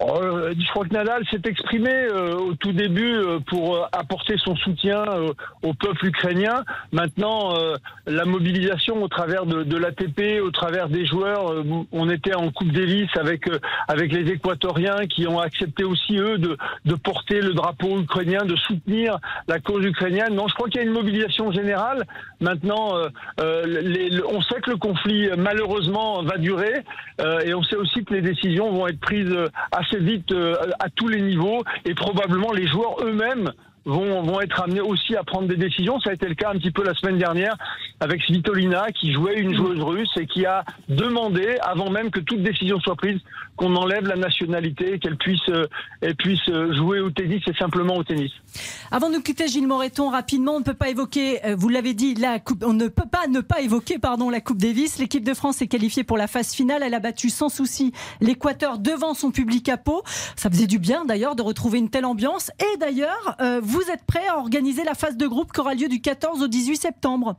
Euh, 0.02 0.54
je 0.58 0.70
crois 0.70 0.86
que 0.86 0.94
Nadal 0.94 1.24
s'est 1.30 1.42
exprimé 1.46 1.92
euh, 1.92 2.34
au 2.36 2.54
tout 2.54 2.72
début 2.72 3.16
euh, 3.16 3.40
pour 3.40 3.76
euh, 3.76 3.82
apporter 3.92 4.36
son 4.38 4.56
soutien 4.56 5.04
euh, 5.10 5.34
au 5.62 5.74
peuple 5.74 6.06
ukrainien. 6.06 6.64
Maintenant, 6.94 7.54
la 8.08 8.26
mobilisation 8.26 9.02
au 9.04 9.08
travers 9.08 9.46
de, 9.46 9.64
de 9.64 9.78
l'ATP, 9.78 10.42
au 10.42 10.52
travers 10.52 10.90
des 10.90 11.06
joueurs, 11.06 11.54
on 11.92 12.10
était 12.10 12.34
en 12.34 12.50
Coupe 12.52 12.72
Davis 12.72 13.10
avec 13.18 13.50
avec 13.88 14.12
les 14.12 14.32
Équatoriens 14.32 15.06
qui 15.08 15.28
ont 15.28 15.40
accepté 15.40 15.84
aussi 15.84 16.18
eux 16.18 16.38
de, 16.38 16.58
de 16.86 16.96
porter 16.96 17.42
le 17.42 17.54
drapeau 17.54 18.00
ukrainien, 18.00 18.46
de 18.46 18.56
soutenir 18.56 19.18
la 19.48 19.60
cause 19.60 19.86
ukrainienne. 19.86 20.34
Non, 20.34 20.48
je 20.48 20.54
crois 20.56 20.70
qu'il 20.70 20.82
y 20.82 20.84
a 20.84 20.88
une 20.88 20.94
mobilisation 20.94 21.52
générale. 21.52 22.06
Maintenant, 22.40 22.94
les, 23.40 24.22
on 24.24 24.42
sait 24.42 24.62
que 24.62 24.72
le 24.72 24.78
conflit 24.78 25.30
malheureusement 25.38 26.24
va 26.24 26.38
durer 26.38 26.84
et 27.46 27.54
on 27.54 27.64
sait 27.64 27.76
aussi 27.76 28.04
que 28.04 28.14
les 28.14 28.22
décisions 28.22 28.72
vont 28.72 28.88
être 28.88 29.00
prises 29.00 29.36
assez 29.72 29.89
assez 29.90 30.00
vite 30.00 30.32
euh, 30.32 30.56
à 30.80 30.90
tous 30.90 31.08
les 31.08 31.22
niveaux 31.22 31.64
et 31.86 31.94
probablement 31.94 32.52
les 32.52 32.68
joueurs 32.68 33.04
eux-mêmes 33.04 33.52
vont, 33.86 34.22
vont 34.24 34.42
être 34.42 34.62
amenés 34.62 34.82
aussi 34.82 35.16
à 35.16 35.24
prendre 35.24 35.48
des 35.48 35.56
décisions. 35.56 36.00
Ça 36.00 36.12
a 36.12 36.14
été 36.14 36.28
le 36.28 36.36
cas 36.36 36.52
un 36.52 36.58
petit 36.58 36.72
peu 36.72 36.84
la 36.84 36.94
semaine 36.94 37.18
dernière 37.18 37.56
avec 38.00 38.22
Svitolina 38.24 38.88
qui 38.92 39.14
jouait 39.14 39.40
une 39.40 39.56
joueuse 39.56 39.82
russe 39.82 40.12
et 40.18 40.26
qui 40.26 40.46
a 40.46 40.64
demandé, 40.88 41.58
avant 41.62 41.90
même 41.90 42.12
que 42.12 42.20
toute 42.20 42.42
décision 42.42 42.80
soit 42.80 42.96
prise, 42.96 43.20
qu'on 43.56 43.76
enlève 43.76 44.08
la 44.08 44.16
nationalité, 44.16 45.00
qu'elle 45.00 45.18
puisse, 45.18 45.42
euh, 45.50 45.68
elle 46.02 46.16
puisse 46.16 46.48
euh, 46.48 46.74
jouer 46.74 47.02
au 47.02 47.10
tennis 47.10 47.42
et 47.48 47.54
simplement 47.54 47.98
au 47.98 48.04
tennis. 48.04 48.32
Avant 48.90 49.10
de 49.10 49.16
nous 49.16 49.22
quitter, 49.22 49.48
Gilles 49.48 49.68
Moreton, 49.68 50.10
rapidement, 50.10 50.56
on 50.56 50.60
ne 50.60 50.64
peut 50.64 50.74
pas 50.74 50.90
évoquer, 50.90 51.46
euh, 51.46 51.56
vous 51.58 51.68
l'avez 51.68 51.94
dit, 51.94 52.16
la 52.16 52.40
coupe, 52.40 52.64
on 52.66 52.74
ne 52.74 52.88
peut 52.88 53.08
pas 53.12 53.28
ne 53.28 53.42
pas 53.42 53.60
évoquer, 53.60 54.00
pardon, 54.00 54.30
la 54.30 54.40
Coupe 54.40 54.60
Davis. 54.60 54.98
L'équipe 54.98 55.26
de 55.26 55.34
France 55.34 55.62
est 55.62 55.68
qualifiée 55.68 56.06
pour 56.06 56.18
la 56.18 56.28
phase 56.28 56.54
finale. 56.54 56.84
Elle 56.84 56.94
a 56.94 57.00
battu 57.00 57.30
sans 57.30 57.50
souci 57.50 57.92
l'Équateur 58.22 58.80
devant 58.80 59.14
son 59.14 59.32
public 59.32 59.68
à 59.68 59.78
Pau. 59.78 60.04
Ça 60.38 60.50
faisait 60.50 60.68
du 60.68 60.80
bien 60.80 61.04
d'ailleurs 61.04 61.36
de 61.36 61.42
retrouver 61.42 61.80
une 61.80 61.90
telle 61.90 62.06
ambiance. 62.06 62.52
Et 62.60 62.78
d'ailleurs, 62.78 63.36
vous 63.70 63.92
êtes 63.92 64.04
prêt 64.06 64.28
à 64.28 64.38
organiser 64.38 64.84
la 64.84 64.96
phase 64.96 65.16
de 65.16 65.28
groupe 65.28 65.52
qui 65.52 65.60
aura 65.60 65.76
lieu 65.76 65.88
du 65.88 66.02
14 66.02 66.42
au 66.42 66.48
18 66.48 66.76
septembre. 66.76 67.36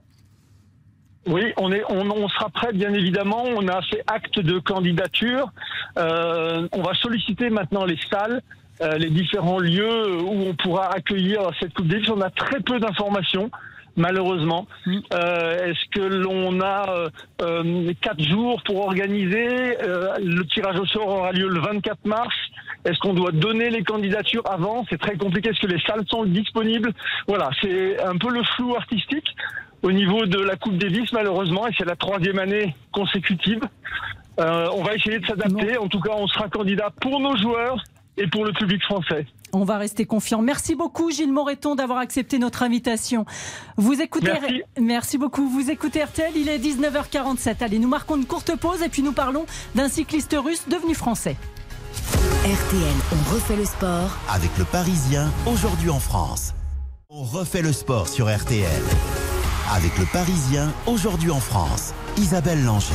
Oui, 1.26 1.52
on, 1.58 1.70
est, 1.72 1.82
on, 1.88 2.08
on, 2.10 2.28
sera 2.28 2.48
prêt, 2.48 2.72
bien 2.72 2.94
évidemment. 2.94 3.42
On 3.44 3.66
a 3.68 3.82
fait 3.82 4.02
acte 4.06 4.38
de 4.38 4.58
candidature. 4.58 5.52
Euh, 5.98 6.68
on 6.72 6.82
va 6.82 6.94
solliciter 6.94 7.50
maintenant 7.50 7.84
les 7.84 7.98
salles, 8.10 8.40
euh, 8.80 8.96
les 8.96 9.10
différents 9.10 9.58
lieux 9.58 10.22
où 10.22 10.48
on 10.48 10.54
pourra 10.54 10.86
accueillir 10.94 11.50
cette 11.58 11.74
Coupe 11.74 11.88
Davis. 11.88 12.08
On 12.08 12.20
a 12.20 12.30
très 12.30 12.60
peu 12.60 12.78
d'informations 12.78 13.50
malheureusement. 13.96 14.66
Euh, 14.88 15.70
Est-ce 15.70 15.88
que 15.90 16.00
l'on 16.00 16.60
a 16.60 17.10
euh, 17.42 17.92
quatre 18.00 18.22
jours 18.22 18.62
pour 18.64 18.86
organiser 18.86 19.76
euh, 19.82 20.16
Le 20.22 20.44
tirage 20.46 20.78
au 20.78 20.86
sort 20.86 21.08
aura 21.08 21.32
lieu 21.32 21.48
le 21.48 21.60
24 21.60 22.04
mars. 22.04 22.34
Est-ce 22.84 22.98
qu'on 22.98 23.12
doit 23.14 23.32
donner 23.32 23.70
les 23.70 23.82
candidatures 23.82 24.42
avant? 24.50 24.84
C'est 24.88 24.98
très 25.00 25.16
compliqué. 25.16 25.50
Est-ce 25.50 25.60
que 25.60 25.66
les 25.66 25.80
salles 25.80 26.04
sont 26.08 26.24
disponibles 26.24 26.92
Voilà, 27.28 27.50
c'est 27.60 28.00
un 28.02 28.16
peu 28.16 28.30
le 28.30 28.42
flou 28.42 28.74
artistique 28.74 29.28
au 29.82 29.92
niveau 29.92 30.26
de 30.26 30.38
la 30.38 30.56
Coupe 30.56 30.76
Davis, 30.76 31.12
malheureusement, 31.12 31.66
et 31.66 31.72
c'est 31.76 31.86
la 31.86 31.96
troisième 31.96 32.38
année 32.38 32.74
consécutive. 32.92 33.60
Euh, 34.38 34.68
on 34.74 34.82
va 34.82 34.94
essayer 34.94 35.18
de 35.18 35.26
s'adapter. 35.26 35.76
En 35.78 35.88
tout 35.88 36.00
cas, 36.00 36.12
on 36.16 36.26
sera 36.26 36.48
candidat 36.48 36.90
pour 37.00 37.20
nos 37.20 37.36
joueurs 37.36 37.82
et 38.16 38.26
pour 38.26 38.44
le 38.44 38.52
public 38.52 38.82
français. 38.82 39.26
On 39.52 39.64
va 39.64 39.78
rester 39.78 40.06
confiant. 40.06 40.42
Merci 40.42 40.76
beaucoup 40.76 41.10
Gilles 41.10 41.32
Moreton 41.32 41.74
d'avoir 41.74 41.98
accepté 41.98 42.38
notre 42.38 42.62
invitation. 42.62 43.24
Vous 43.76 44.00
écoutez 44.00 44.32
Merci. 44.32 44.62
Merci 44.80 45.18
beaucoup. 45.18 45.48
Vous 45.48 45.70
écoutez 45.70 46.04
RTL, 46.04 46.32
il 46.36 46.48
est 46.48 46.58
19h47. 46.58 47.64
Allez, 47.64 47.78
nous 47.78 47.88
marquons 47.88 48.16
une 48.16 48.26
courte 48.26 48.56
pause 48.56 48.82
et 48.82 48.88
puis 48.88 49.02
nous 49.02 49.12
parlons 49.12 49.46
d'un 49.74 49.88
cycliste 49.88 50.36
russe 50.38 50.68
devenu 50.68 50.94
français. 50.94 51.36
RTL, 52.44 52.96
on 53.12 53.34
refait 53.34 53.56
le 53.56 53.66
sport 53.66 54.16
avec 54.26 54.50
le 54.56 54.64
Parisien 54.64 55.30
aujourd'hui 55.44 55.90
en 55.90 56.00
France. 56.00 56.54
On 57.10 57.22
refait 57.22 57.60
le 57.60 57.70
sport 57.70 58.08
sur 58.08 58.34
RTL 58.34 58.82
avec 59.70 59.98
le 59.98 60.06
Parisien 60.10 60.72
aujourd'hui 60.86 61.30
en 61.30 61.38
France. 61.38 61.92
Isabelle 62.16 62.64
Langer. 62.64 62.94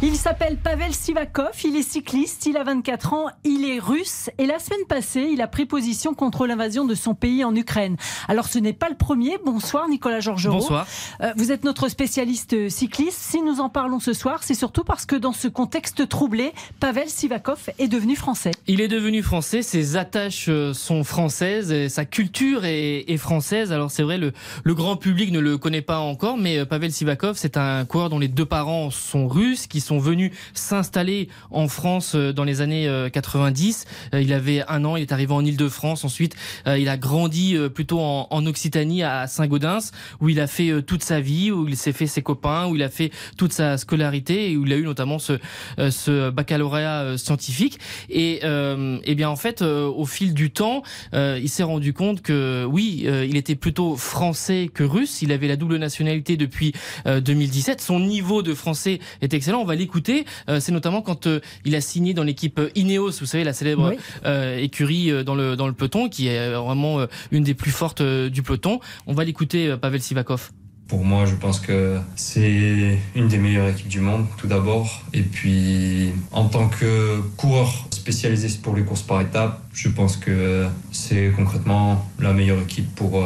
Il 0.00 0.14
s'appelle 0.14 0.56
Pavel 0.56 0.94
Sivakov, 0.94 1.50
il 1.64 1.74
est 1.74 1.82
cycliste, 1.82 2.46
il 2.46 2.56
a 2.56 2.62
24 2.62 3.14
ans, 3.14 3.26
il 3.42 3.68
est 3.68 3.80
russe 3.80 4.30
et 4.38 4.46
la 4.46 4.60
semaine 4.60 4.86
passée, 4.88 5.28
il 5.32 5.40
a 5.40 5.48
pris 5.48 5.66
position 5.66 6.14
contre 6.14 6.46
l'invasion 6.46 6.84
de 6.84 6.94
son 6.94 7.16
pays 7.16 7.42
en 7.42 7.52
Ukraine. 7.56 7.96
Alors 8.28 8.46
ce 8.46 8.60
n'est 8.60 8.72
pas 8.72 8.88
le 8.90 8.94
premier. 8.94 9.38
Bonsoir 9.44 9.88
Nicolas 9.88 10.20
Georgerot. 10.20 10.60
Bonsoir. 10.60 10.86
Euh, 11.20 11.32
vous 11.36 11.50
êtes 11.50 11.64
notre 11.64 11.88
spécialiste 11.88 12.68
cycliste. 12.68 13.18
Si 13.18 13.42
nous 13.42 13.58
en 13.58 13.70
parlons 13.70 13.98
ce 13.98 14.12
soir, 14.12 14.44
c'est 14.44 14.54
surtout 14.54 14.84
parce 14.84 15.04
que 15.04 15.16
dans 15.16 15.32
ce 15.32 15.48
contexte 15.48 16.08
troublé, 16.08 16.52
Pavel 16.78 17.08
Sivakov 17.08 17.68
est 17.80 17.88
devenu 17.88 18.14
français. 18.14 18.52
Il 18.68 18.80
est 18.80 18.86
devenu 18.86 19.20
français, 19.24 19.62
ses 19.62 19.96
attaches 19.96 20.46
euh, 20.48 20.74
sont 20.74 21.02
françaises, 21.02 21.72
et 21.72 21.88
sa 21.88 22.04
culture 22.04 22.64
est, 22.64 23.04
est 23.08 23.16
française. 23.16 23.72
Alors 23.72 23.90
c'est 23.90 24.04
vrai, 24.04 24.16
le, 24.16 24.32
le, 24.62 24.74
grand 24.76 24.96
public 24.96 25.32
ne 25.32 25.40
le 25.40 25.58
connaît 25.58 25.82
pas 25.82 25.98
encore, 25.98 26.36
mais 26.38 26.58
euh, 26.58 26.64
Pavel 26.64 26.92
Sivakov, 26.92 27.36
c'est 27.36 27.56
un 27.56 27.84
coureur 27.84 28.10
dont 28.10 28.20
les 28.20 28.28
deux 28.28 28.46
parents 28.46 28.92
sont 28.92 29.26
russes, 29.26 29.66
qui 29.66 29.80
sont 29.80 29.87
venus 29.96 30.32
s'installer 30.52 31.30
en 31.50 31.68
France 31.68 32.14
euh, 32.14 32.34
dans 32.34 32.44
les 32.44 32.60
années 32.60 33.08
90. 33.12 33.86
Il 34.12 34.32
avait 34.34 34.62
un 34.68 34.84
an, 34.84 34.96
il 34.96 35.02
est 35.02 35.12
arrivé 35.12 35.32
en 35.32 35.42
Ile-de-France. 35.42 36.04
Ensuite, 36.04 36.34
il 36.66 36.88
a 36.88 36.98
grandi 36.98 37.56
plutôt 37.74 38.00
en, 38.00 38.46
Occitanie, 38.46 39.02
à 39.02 39.26
Saint-Gaudens, 39.26 39.92
où 40.20 40.28
il 40.28 40.40
a 40.40 40.46
fait 40.46 40.82
toute 40.82 41.02
sa 41.02 41.20
vie, 41.20 41.50
où 41.50 41.66
il 41.66 41.76
s'est 41.76 41.92
fait 41.92 42.06
ses 42.06 42.20
copains, 42.20 42.66
où 42.66 42.76
il 42.76 42.82
a 42.82 42.90
fait 42.90 43.10
toute 43.36 43.52
sa 43.52 43.78
scolarité 43.78 44.52
et 44.52 44.56
où 44.56 44.66
il 44.66 44.72
a 44.72 44.76
eu 44.76 44.84
notamment 44.84 45.18
ce, 45.18 45.38
ce 45.78 46.30
baccalauréat 46.30 47.16
scientifique. 47.16 47.78
Et, 48.08 48.40
euh, 48.44 48.98
et 49.04 49.14
bien 49.14 49.28
en 49.28 49.36
fait, 49.36 49.62
euh, 49.62 49.86
au 49.86 50.04
fil 50.04 50.34
du 50.34 50.50
temps, 50.50 50.82
euh, 51.14 51.38
il 51.40 51.48
s'est 51.48 51.62
rendu 51.62 51.92
compte 51.92 52.22
que 52.22 52.66
oui, 52.68 53.06
il 53.06 53.36
était 53.36 53.54
plutôt 53.54 53.96
français 53.96 54.70
que 54.72 54.82
russe. 54.82 55.22
Il 55.22 55.32
avait 55.32 55.48
la 55.48 55.56
double 55.56 55.76
nationalité 55.76 56.36
depuis 56.36 56.72
2017. 57.06 57.80
Son 57.80 58.00
niveau 58.00 58.42
de 58.42 58.54
français 58.54 58.98
est 59.20 59.34
excellent. 59.34 59.60
On 59.60 59.64
va 59.64 59.76
l'écouter. 59.78 60.24
C'est 60.60 60.72
notamment 60.72 61.02
quand 61.02 61.28
il 61.64 61.74
a 61.74 61.80
signé 61.80 62.14
dans 62.14 62.24
l'équipe 62.24 62.60
Ineos, 62.74 63.12
vous 63.20 63.26
savez, 63.26 63.44
la 63.44 63.52
célèbre 63.52 63.94
oui. 63.94 64.62
écurie 64.62 65.24
dans 65.24 65.34
le 65.34 65.56
dans 65.56 65.66
le 65.66 65.72
peloton, 65.72 66.08
qui 66.08 66.28
est 66.28 66.50
vraiment 66.50 67.06
une 67.30 67.44
des 67.44 67.54
plus 67.54 67.70
fortes 67.70 68.02
du 68.02 68.42
peloton. 68.42 68.80
On 69.06 69.14
va 69.14 69.24
l'écouter, 69.24 69.76
Pavel 69.80 70.02
Sivakov. 70.02 70.50
Pour 70.88 71.04
moi, 71.04 71.26
je 71.26 71.34
pense 71.34 71.60
que 71.60 71.98
c'est 72.16 72.98
une 73.14 73.28
des 73.28 73.36
meilleures 73.36 73.68
équipes 73.68 73.88
du 73.88 74.00
monde, 74.00 74.24
tout 74.38 74.46
d'abord. 74.46 75.02
Et 75.12 75.20
puis, 75.20 76.08
en 76.32 76.48
tant 76.48 76.68
que 76.68 77.20
coureur 77.36 77.86
spécialisé 77.90 78.48
pour 78.62 78.74
les 78.74 78.82
courses 78.82 79.02
par 79.02 79.20
étapes, 79.20 79.62
je 79.74 79.90
pense 79.90 80.16
que 80.16 80.66
c'est 80.90 81.30
concrètement 81.36 82.08
la 82.18 82.32
meilleure 82.32 82.62
équipe 82.62 82.94
pour, 82.94 83.22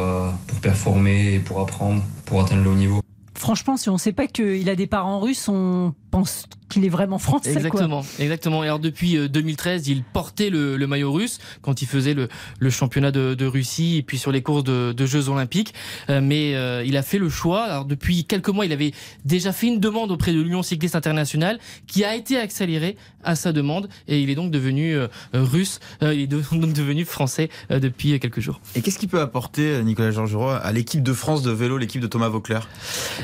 pour 0.47 0.59
performer 0.59 1.35
et 1.35 1.39
pour 1.39 1.61
apprendre, 1.61 2.03
pour 2.25 2.41
atteindre 2.41 2.63
le 2.63 2.69
haut 2.69 2.75
niveau. 2.75 3.02
Franchement, 3.43 3.75
si 3.75 3.89
on 3.89 3.95
ne 3.95 3.97
sait 3.97 4.13
pas 4.13 4.27
qu'il 4.27 4.69
a 4.69 4.75
des 4.77 4.87
parents 4.87 5.19
russes, 5.19 5.49
on 5.49 5.93
pense 6.11 6.45
qu'il 6.73 6.85
est 6.85 6.89
vraiment 6.89 7.17
français. 7.17 7.51
Exactement, 7.51 8.01
quoi. 8.01 8.23
exactement. 8.23 8.63
Et 8.63 8.67
alors 8.67 8.79
depuis 8.79 9.17
2013, 9.29 9.87
il 9.87 10.03
portait 10.03 10.49
le, 10.49 10.77
le 10.77 10.87
maillot 10.87 11.11
russe 11.11 11.39
quand 11.61 11.81
il 11.81 11.87
faisait 11.87 12.13
le, 12.13 12.27
le 12.59 12.69
championnat 12.69 13.11
de, 13.11 13.33
de, 13.33 13.45
Russie 13.45 13.97
et 13.97 14.03
puis 14.03 14.17
sur 14.17 14.31
les 14.31 14.41
courses 14.41 14.63
de, 14.63 14.93
de 14.93 15.05
Jeux 15.05 15.29
Olympiques. 15.29 15.73
Euh, 16.09 16.21
mais 16.21 16.55
euh, 16.55 16.83
il 16.85 16.97
a 16.97 17.03
fait 17.03 17.17
le 17.17 17.29
choix. 17.29 17.63
Alors 17.63 17.85
depuis 17.85 18.25
quelques 18.25 18.49
mois, 18.49 18.65
il 18.65 18.73
avait 18.73 18.91
déjà 19.25 19.51
fait 19.51 19.67
une 19.67 19.79
demande 19.79 20.11
auprès 20.11 20.33
de 20.33 20.41
l'Union 20.41 20.63
cycliste 20.63 20.95
internationale 20.95 21.59
qui 21.87 22.03
a 22.03 22.15
été 22.15 22.37
accélérée 22.37 22.97
à 23.23 23.35
sa 23.35 23.53
demande 23.53 23.89
et 24.07 24.21
il 24.21 24.29
est 24.29 24.35
donc 24.35 24.51
devenu 24.51 24.95
euh, 24.95 25.07
russe. 25.33 25.79
il 26.01 26.21
est 26.21 26.27
donc 26.27 26.73
devenu 26.73 27.05
français 27.05 27.49
depuis 27.69 28.19
quelques 28.19 28.39
jours. 28.39 28.61
Et 28.75 28.81
qu'est-ce 28.81 28.99
qu'il 28.99 29.09
peut 29.09 29.21
apporter, 29.21 29.83
Nicolas 29.83 30.11
Georgerot, 30.11 30.49
à 30.49 30.71
l'équipe 30.71 31.03
de 31.03 31.13
France 31.13 31.41
de 31.43 31.51
vélo, 31.51 31.77
l'équipe 31.77 32.01
de 32.01 32.07
Thomas 32.07 32.29
Vauclair? 32.29 32.67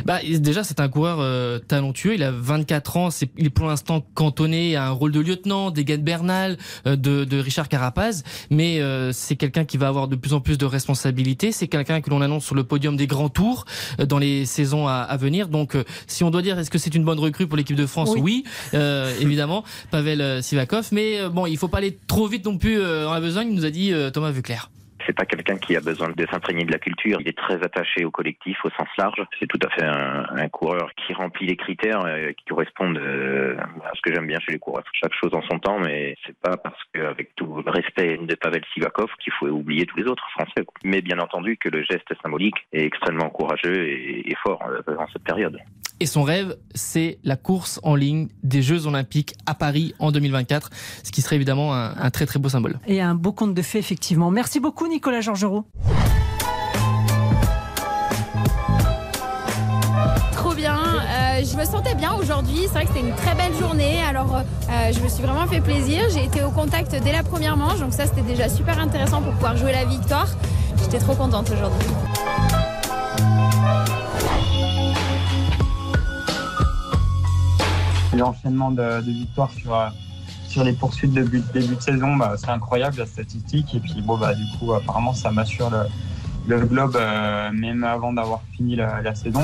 Bah, 0.05 0.19
déjà, 0.23 0.63
c'est 0.63 0.79
un 0.79 0.87
coureur 0.87 1.61
talentueux. 1.67 2.15
Il 2.15 2.23
a 2.23 2.31
24 2.31 2.69
4 2.69 2.97
ans, 2.97 3.09
c'est, 3.09 3.29
il 3.39 3.47
est 3.47 3.49
pour 3.49 3.67
l'instant 3.67 4.05
cantonné 4.13 4.75
à 4.75 4.87
un 4.87 4.91
rôle 4.91 5.11
de 5.11 5.19
lieutenant, 5.19 5.71
d'Egan 5.71 6.03
Bernal, 6.03 6.57
de, 6.85 6.95
de 7.23 7.39
Richard 7.39 7.69
Carapaz, 7.69 8.23
mais 8.49 8.81
c'est 9.11 9.35
quelqu'un 9.35 9.65
qui 9.65 9.77
va 9.77 9.87
avoir 9.87 10.07
de 10.07 10.15
plus 10.15 10.33
en 10.33 10.41
plus 10.41 10.57
de 10.57 10.65
responsabilités. 10.65 11.51
C'est 11.51 11.67
quelqu'un 11.67 12.01
que 12.01 12.09
l'on 12.09 12.21
annonce 12.21 12.45
sur 12.45 12.55
le 12.55 12.63
podium 12.63 12.95
des 12.95 13.07
grands 13.07 13.29
tours 13.29 13.65
dans 13.97 14.17
les 14.17 14.45
saisons 14.45 14.87
à, 14.87 14.93
à 14.93 15.17
venir. 15.17 15.47
Donc, 15.47 15.75
si 16.07 16.23
on 16.23 16.31
doit 16.31 16.41
dire 16.41 16.59
est-ce 16.59 16.69
que 16.69 16.77
c'est 16.77 16.93
une 16.95 17.03
bonne 17.05 17.19
recrue 17.19 17.47
pour 17.47 17.57
l'équipe 17.57 17.77
de 17.77 17.85
France, 17.85 18.11
oui, 18.17 18.43
évidemment, 18.73 19.63
Pavel 19.91 20.43
Sivakov. 20.43 20.89
Mais 20.91 21.29
bon, 21.29 21.45
il 21.45 21.57
faut 21.57 21.67
pas 21.67 21.79
aller 21.79 21.97
trop 22.07 22.27
vite 22.27 22.45
non 22.45 22.57
plus 22.57 22.77
dans 22.77 23.13
la 23.13 23.21
besogne, 23.21 23.53
nous 23.53 23.65
a 23.65 23.69
dit 23.69 23.91
Thomas 24.13 24.31
Vuclair 24.31 24.69
c'est 25.09 25.15
pas 25.15 25.25
quelqu'un 25.25 25.57
qui 25.57 25.75
a 25.75 25.81
besoin 25.81 26.09
de 26.09 26.27
s'imprégner 26.31 26.65
de 26.65 26.71
la 26.71 26.77
culture. 26.77 27.17
Il 27.19 27.27
est 27.27 27.37
très 27.37 27.55
attaché 27.55 28.05
au 28.05 28.11
collectif 28.11 28.57
au 28.63 28.69
sens 28.69 28.87
large. 28.95 29.25
C'est 29.39 29.47
tout 29.47 29.59
à 29.65 29.69
fait 29.71 29.83
un, 29.83 30.47
coureur 30.49 30.91
qui 30.95 31.13
remplit 31.13 31.47
les 31.47 31.55
critères 31.55 32.03
euh, 32.05 32.31
qui 32.33 32.45
correspondent 32.45 32.97
euh, 32.97 33.57
à 33.57 33.91
ce 33.95 34.01
que 34.01 34.13
j'aime 34.13 34.27
bien 34.27 34.39
chez 34.39 34.51
les 34.51 34.59
coureurs. 34.59 34.83
Chaque 34.93 35.13
chose 35.13 35.33
en 35.33 35.41
son 35.43 35.57
temps, 35.57 35.79
mais 35.79 36.15
c'est 36.25 36.37
pas 36.37 36.57
parce 36.57 36.79
qu'avec 36.93 37.35
tout 37.35 37.63
le 37.65 37.71
respect 37.71 38.17
de 38.17 38.35
Pavel 38.35 38.61
Sivakov 38.73 39.09
qu'il 39.19 39.33
faut 39.33 39.47
oublier 39.47 39.87
tous 39.87 39.97
les 39.97 40.05
autres 40.05 40.27
Français. 40.31 40.65
Mais 40.83 41.01
bien 41.01 41.17
entendu 41.17 41.57
que 41.57 41.69
le 41.69 41.83
geste 41.83 42.13
symbolique 42.21 42.57
est 42.71 42.85
extrêmement 42.85 43.29
courageux 43.29 43.87
et, 43.87 44.35
fort 44.43 44.61
euh, 44.67 44.95
dans 44.95 45.07
cette 45.07 45.23
période. 45.23 45.57
Et 46.01 46.05
son 46.05 46.23
rêve, 46.23 46.55
c'est 46.75 47.19
la 47.25 47.35
course 47.35 47.79
en 47.83 47.95
ligne 47.95 48.29
des 48.43 48.61
Jeux 48.61 48.87
Olympiques 48.87 49.35
à 49.45 49.53
Paris 49.53 49.93
en 49.99 50.11
2024, 50.11 50.69
ce 51.03 51.11
qui 51.11 51.21
serait 51.21 51.35
évidemment 51.35 51.73
un, 51.73 52.09
très 52.09 52.25
très 52.25 52.39
beau 52.39 52.47
symbole. 52.47 52.79
Et 52.87 53.01
un 53.01 53.15
beau 53.15 53.33
conte 53.33 53.53
de 53.53 53.61
fait, 53.61 53.79
effectivement. 53.79 54.31
Merci 54.31 54.61
beaucoup, 54.61 54.87
Nicolas 54.87 55.19
Georgerot. 55.19 55.65
Trop 60.31 60.53
bien. 60.53 60.77
Euh, 60.77 61.43
je 61.43 61.57
me 61.57 61.65
sentais 61.65 61.95
bien 61.95 62.13
aujourd'hui. 62.13 62.59
C'est 62.61 62.69
vrai 62.69 62.85
que 62.85 62.93
c'était 62.93 63.05
une 63.05 63.15
très 63.15 63.35
belle 63.35 63.53
journée. 63.59 64.01
Alors, 64.01 64.37
euh, 64.37 64.93
je 64.93 65.01
me 65.01 65.09
suis 65.09 65.21
vraiment 65.21 65.47
fait 65.47 65.59
plaisir. 65.59 66.03
J'ai 66.13 66.23
été 66.23 66.41
au 66.43 66.51
contact 66.51 66.95
dès 67.03 67.11
la 67.11 67.23
première 67.23 67.57
manche. 67.57 67.79
Donc, 67.79 67.91
ça, 67.93 68.05
c'était 68.05 68.21
déjà 68.21 68.47
super 68.47 68.79
intéressant 68.79 69.21
pour 69.21 69.33
pouvoir 69.33 69.57
jouer 69.57 69.73
la 69.73 69.83
victoire. 69.83 70.29
J'étais 70.81 70.99
trop 70.99 71.15
contente 71.15 71.49
aujourd'hui. 71.51 71.87
L'enchaînement 78.19 78.71
de, 78.71 79.01
victoires 79.01 79.51
sur, 79.51 79.75
euh, 79.75 79.87
sur 80.47 80.63
les 80.63 80.73
poursuites 80.73 81.13
de 81.13 81.23
but, 81.23 81.43
début 81.53 81.75
de 81.75 81.81
saison, 81.81 82.15
bah, 82.15 82.35
c'est 82.37 82.49
incroyable 82.49 82.97
la 82.97 83.05
statistique. 83.05 83.73
Et 83.75 83.79
puis 83.79 84.01
bon, 84.01 84.17
bah, 84.17 84.33
du 84.33 84.45
coup, 84.57 84.73
apparemment, 84.73 85.13
ça 85.13 85.31
m'assure 85.31 85.69
le, 85.69 85.83
le 86.49 86.65
globe, 86.65 86.95
euh, 86.95 87.51
même 87.51 87.83
avant 87.83 88.13
d'avoir 88.13 88.41
fini 88.55 88.75
la, 88.75 89.15
saison. 89.15 89.41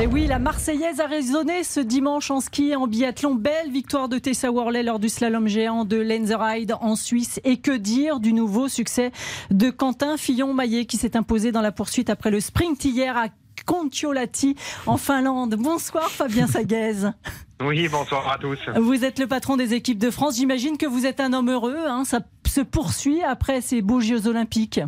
Et 0.00 0.06
oui, 0.06 0.26
la 0.26 0.38
Marseillaise 0.38 1.00
a 1.00 1.06
résonné 1.06 1.62
ce 1.62 1.80
dimanche 1.80 2.30
en 2.30 2.40
ski 2.40 2.70
et 2.70 2.76
en 2.76 2.86
biathlon. 2.86 3.34
Belle 3.34 3.70
victoire 3.70 4.08
de 4.08 4.18
Tessa 4.18 4.50
Worley 4.50 4.82
lors 4.82 4.98
du 4.98 5.08
slalom 5.08 5.46
géant 5.46 5.84
de 5.84 5.96
Lenzerheide 5.96 6.74
en 6.80 6.96
Suisse. 6.96 7.40
Et 7.44 7.58
que 7.58 7.70
dire 7.76 8.20
du 8.20 8.32
nouveau 8.32 8.68
succès 8.68 9.12
de 9.50 9.70
Quentin 9.70 10.16
Fillon-Maillet 10.16 10.86
qui 10.86 10.96
s'est 10.96 11.16
imposé 11.16 11.52
dans 11.52 11.62
la 11.62 11.72
poursuite 11.72 12.10
après 12.10 12.30
le 12.30 12.40
sprint 12.40 12.84
hier 12.84 13.16
à 13.16 13.28
Kontiolahti 13.64 14.56
en 14.86 14.96
Finlande. 14.96 15.56
Bonsoir 15.56 16.10
Fabien 16.10 16.46
Saguez. 16.46 17.10
Oui, 17.62 17.88
bonsoir 17.88 18.30
à 18.30 18.36
tous. 18.36 18.58
Vous 18.76 19.04
êtes 19.04 19.18
le 19.20 19.28
patron 19.28 19.56
des 19.56 19.74
équipes 19.74 19.98
de 19.98 20.10
France. 20.10 20.36
J'imagine 20.36 20.76
que 20.76 20.86
vous 20.86 21.06
êtes 21.06 21.20
un 21.20 21.32
homme 21.32 21.50
heureux. 21.50 21.78
Hein. 21.86 22.04
Ça 22.04 22.18
se 22.46 22.60
poursuit 22.60 23.22
après 23.22 23.60
ces 23.60 23.80
beaux 23.80 24.00
Jeux 24.00 24.26
Olympiques. 24.26 24.80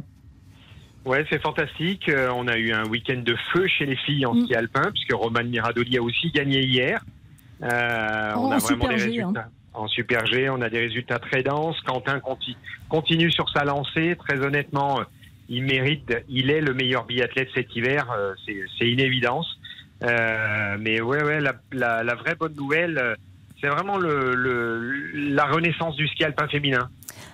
Ouais, 1.04 1.24
c'est 1.30 1.40
fantastique. 1.40 2.08
Euh, 2.08 2.32
on 2.34 2.48
a 2.48 2.58
eu 2.58 2.72
un 2.72 2.84
week-end 2.88 3.22
de 3.24 3.36
feu 3.52 3.68
chez 3.68 3.86
les 3.86 3.94
filles 3.96 4.26
en 4.26 4.34
ski 4.34 4.54
alpin, 4.56 4.90
puisque 4.90 5.12
Roman 5.12 5.44
Miradoli 5.44 5.96
a 5.96 6.02
aussi 6.02 6.32
gagné 6.32 6.64
hier. 6.64 7.04
Euh, 7.62 8.32
on 8.36 8.50
a 8.50 8.58
vraiment 8.58 8.88
des 8.88 8.94
hein. 8.94 9.06
résultats. 9.06 9.48
En 9.72 9.86
Super 9.86 10.26
G, 10.26 10.50
on 10.50 10.60
a 10.60 10.68
des 10.68 10.80
résultats 10.80 11.20
très 11.20 11.42
denses. 11.44 11.80
Quentin 11.82 12.20
continue 12.88 13.30
sur 13.30 13.48
sa 13.50 13.64
lancée. 13.64 14.16
Très 14.18 14.40
honnêtement, 14.44 15.00
il 15.48 15.64
mérite, 15.64 16.12
il 16.28 16.50
est 16.50 16.60
le 16.60 16.74
meilleur 16.74 17.04
biathlète 17.04 17.48
cet 17.54 17.74
hiver, 17.74 18.10
euh, 18.10 18.34
c'est 18.46 18.86
une 18.86 19.00
évidence. 19.00 19.46
Euh, 20.02 20.76
mais 20.78 21.00
ouais, 21.00 21.22
ouais, 21.22 21.40
la, 21.40 21.54
la, 22.02 22.14
vraie 22.14 22.34
bonne 22.34 22.54
nouvelle, 22.54 22.98
euh, 22.98 23.14
c'est 23.60 23.68
vraiment 23.68 23.96
le, 23.96 24.34
la 25.14 25.44
renaissance 25.46 25.96
du 25.96 26.06
ski 26.08 26.24
alpin 26.24 26.48
féminin. 26.48 26.90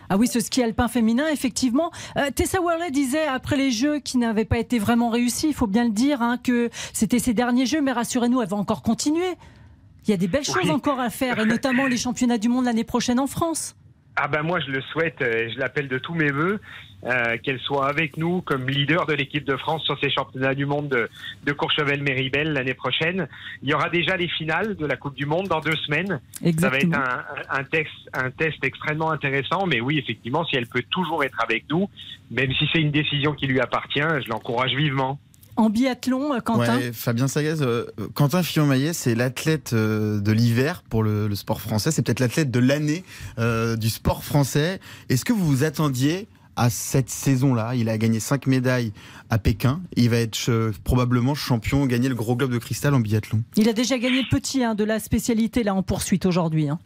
Ah 0.08 0.16
oui, 0.16 0.28
ce 0.28 0.40
ski 0.40 0.62
alpin 0.62 0.88
féminin, 0.88 1.26
effectivement. 1.32 1.90
Tessa 2.34 2.60
Worley 2.60 2.90
disait 2.90 3.26
après 3.26 3.56
les 3.56 3.70
Jeux 3.70 3.98
qui 3.98 4.18
n'avaient 4.18 4.44
pas 4.44 4.58
été 4.58 4.78
vraiment 4.78 5.08
réussis, 5.08 5.48
il 5.48 5.54
faut 5.54 5.66
bien 5.66 5.84
le 5.84 5.90
dire, 5.90 6.20
hein, 6.20 6.38
que 6.42 6.68
c'était 6.92 7.18
ses 7.18 7.32
derniers 7.32 7.66
Jeux, 7.66 7.80
mais 7.80 7.92
rassurez-nous, 7.92 8.42
elle 8.42 8.48
va 8.48 8.58
encore 8.58 8.82
continuer. 8.82 9.36
Il 10.06 10.10
y 10.10 10.14
a 10.14 10.16
des 10.18 10.28
belles 10.28 10.44
choses 10.44 10.70
encore 10.70 11.00
à 11.00 11.10
faire, 11.10 11.38
et 11.38 11.46
notamment 11.46 11.86
les 11.86 11.96
championnats 11.96 12.38
du 12.38 12.48
monde 12.48 12.66
l'année 12.66 12.84
prochaine 12.84 13.18
en 13.18 13.26
France. 13.26 13.74
Ah 14.16 14.28
ben 14.28 14.42
moi 14.42 14.60
je 14.60 14.70
le 14.70 14.82
souhaite, 14.82 15.16
je 15.20 15.58
l'appelle 15.58 15.88
de 15.88 15.98
tous 15.98 16.14
mes 16.14 16.30
voeux. 16.30 16.60
Euh, 17.04 17.36
qu'elle 17.42 17.58
soit 17.58 17.88
avec 17.88 18.16
nous 18.16 18.42
comme 18.42 18.68
leader 18.68 19.06
de 19.06 19.14
l'équipe 19.14 19.42
de 19.42 19.56
France 19.56 19.82
sur 19.82 19.98
ces 19.98 20.08
championnats 20.08 20.54
du 20.54 20.66
monde 20.66 20.88
de, 20.88 21.10
de 21.42 21.52
Courchevel-Méribel 21.52 22.52
l'année 22.52 22.74
prochaine. 22.74 23.26
Il 23.60 23.68
y 23.68 23.74
aura 23.74 23.88
déjà 23.88 24.16
les 24.16 24.28
finales 24.28 24.76
de 24.76 24.86
la 24.86 24.96
Coupe 24.96 25.16
du 25.16 25.26
Monde 25.26 25.48
dans 25.48 25.58
deux 25.58 25.74
semaines. 25.74 26.20
Ça 26.60 26.68
va 26.68 26.78
être 26.78 26.94
un, 26.94 27.24
un, 27.50 27.64
texte, 27.64 28.08
un 28.12 28.30
test 28.30 28.62
extrêmement 28.62 29.10
intéressant, 29.10 29.66
mais 29.66 29.80
oui, 29.80 29.98
effectivement, 29.98 30.44
si 30.44 30.54
elle 30.54 30.68
peut 30.68 30.84
toujours 30.90 31.24
être 31.24 31.42
avec 31.42 31.64
nous, 31.70 31.90
même 32.30 32.52
si 32.52 32.68
c'est 32.72 32.80
une 32.80 32.92
décision 32.92 33.32
qui 33.32 33.48
lui 33.48 33.58
appartient, 33.58 33.98
je 33.98 34.28
l'encourage 34.28 34.76
vivement. 34.76 35.18
En 35.56 35.70
biathlon, 35.70 36.34
euh, 36.34 36.40
Quentin? 36.40 36.80
Fabien 36.92 37.28
Sagaz, 37.28 37.62
euh, 37.62 37.86
Quentin 38.14 38.42
Fillon-Maillet, 38.42 38.92
c'est 38.92 39.14
l'athlète 39.14 39.74
de 39.74 40.32
l'hiver 40.32 40.82
pour 40.88 41.02
le, 41.02 41.28
le, 41.28 41.34
sport 41.34 41.60
français. 41.60 41.90
C'est 41.90 42.02
peut-être 42.02 42.20
l'athlète 42.20 42.50
de 42.50 42.60
l'année 42.60 43.04
du 43.76 43.90
sport 43.90 44.24
français. 44.24 44.80
Est-ce 45.08 45.24
que 45.24 45.32
vous 45.32 45.46
vous 45.46 45.64
attendiez 45.64 46.28
à 46.56 46.70
cette 46.70 47.10
saison-là? 47.10 47.74
Il 47.74 47.88
a 47.88 47.98
gagné 47.98 48.20
5 48.20 48.46
médailles 48.46 48.92
à 49.30 49.38
Pékin. 49.38 49.80
Il 49.96 50.10
va 50.10 50.18
être 50.18 50.50
euh, 50.50 50.72
probablement 50.84 51.34
champion, 51.34 51.86
gagner 51.86 52.08
le 52.08 52.14
gros 52.14 52.36
globe 52.36 52.52
de 52.52 52.58
cristal 52.58 52.94
en 52.94 53.00
biathlon. 53.00 53.42
Il 53.56 53.68
a 53.68 53.72
déjà 53.72 53.98
gagné 53.98 54.22
le 54.22 54.28
petit 54.28 54.62
hein, 54.62 54.74
de 54.74 54.84
la 54.84 54.98
spécialité 54.98 55.62
là 55.62 55.74
en 55.74 55.82
poursuite 55.82 56.26
aujourd'hui. 56.26 56.68
Hein. 56.68 56.78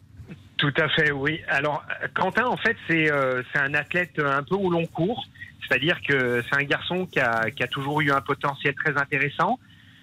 Tout 0.57 0.72
à 0.79 0.88
fait, 0.88 1.11
oui. 1.11 1.40
Alors, 1.48 1.85
Quentin, 2.14 2.46
en 2.46 2.57
fait, 2.57 2.76
c'est 2.88 3.11
euh, 3.11 3.42
un 3.55 3.74
athlète 3.74 4.18
un 4.18 4.42
peu 4.42 4.55
au 4.55 4.70
long 4.70 4.87
cours. 4.87 5.26
C'est-à-dire 5.66 6.00
que 6.07 6.42
c'est 6.48 6.57
un 6.57 6.64
garçon 6.64 7.07
qui 7.07 7.20
a, 7.20 7.50
toujours 7.70 8.00
eu 8.00 8.11
un 8.11 8.20
potentiel 8.20 8.74
très 8.74 8.96
intéressant. 8.96 9.59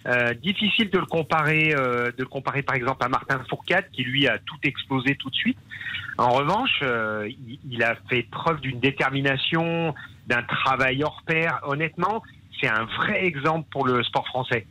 Euh, 0.06 0.34
difficile 0.34 0.90
de 0.90 1.00
le 1.00 1.06
comparer, 1.06 1.74
euh, 1.74 2.12
de 2.12 2.24
le 2.24 2.26
comparer 2.26 2.62
par 2.62 2.76
exemple 2.76 3.06
à 3.06 3.08
Martin 3.08 3.42
Fourcade 3.50 3.86
qui 3.94 4.04
lui 4.04 4.28
a 4.28 4.38
tout 4.38 4.58
explosé 4.64 5.16
tout 5.16 5.30
de 5.30 5.36
suite. 5.36 5.58
En 6.18 6.32
revanche, 6.32 6.80
euh, 6.84 7.30
il, 7.70 7.84
a 7.84 7.96
fait 8.10 8.24
preuve 8.24 8.60
d'une 8.60 8.82
détermination, 8.82 9.96
d'un 10.28 10.44
travail 10.44 11.04
hors 11.04 11.24
pair. 11.26 11.62
Honnêtement, 11.64 12.22
c'est 12.60 12.68
un 12.68 12.84
vrai 12.84 13.26
exemple 13.26 13.68
pour 13.72 13.88
le 13.88 14.04
sport 14.04 14.28
français. 14.28 14.68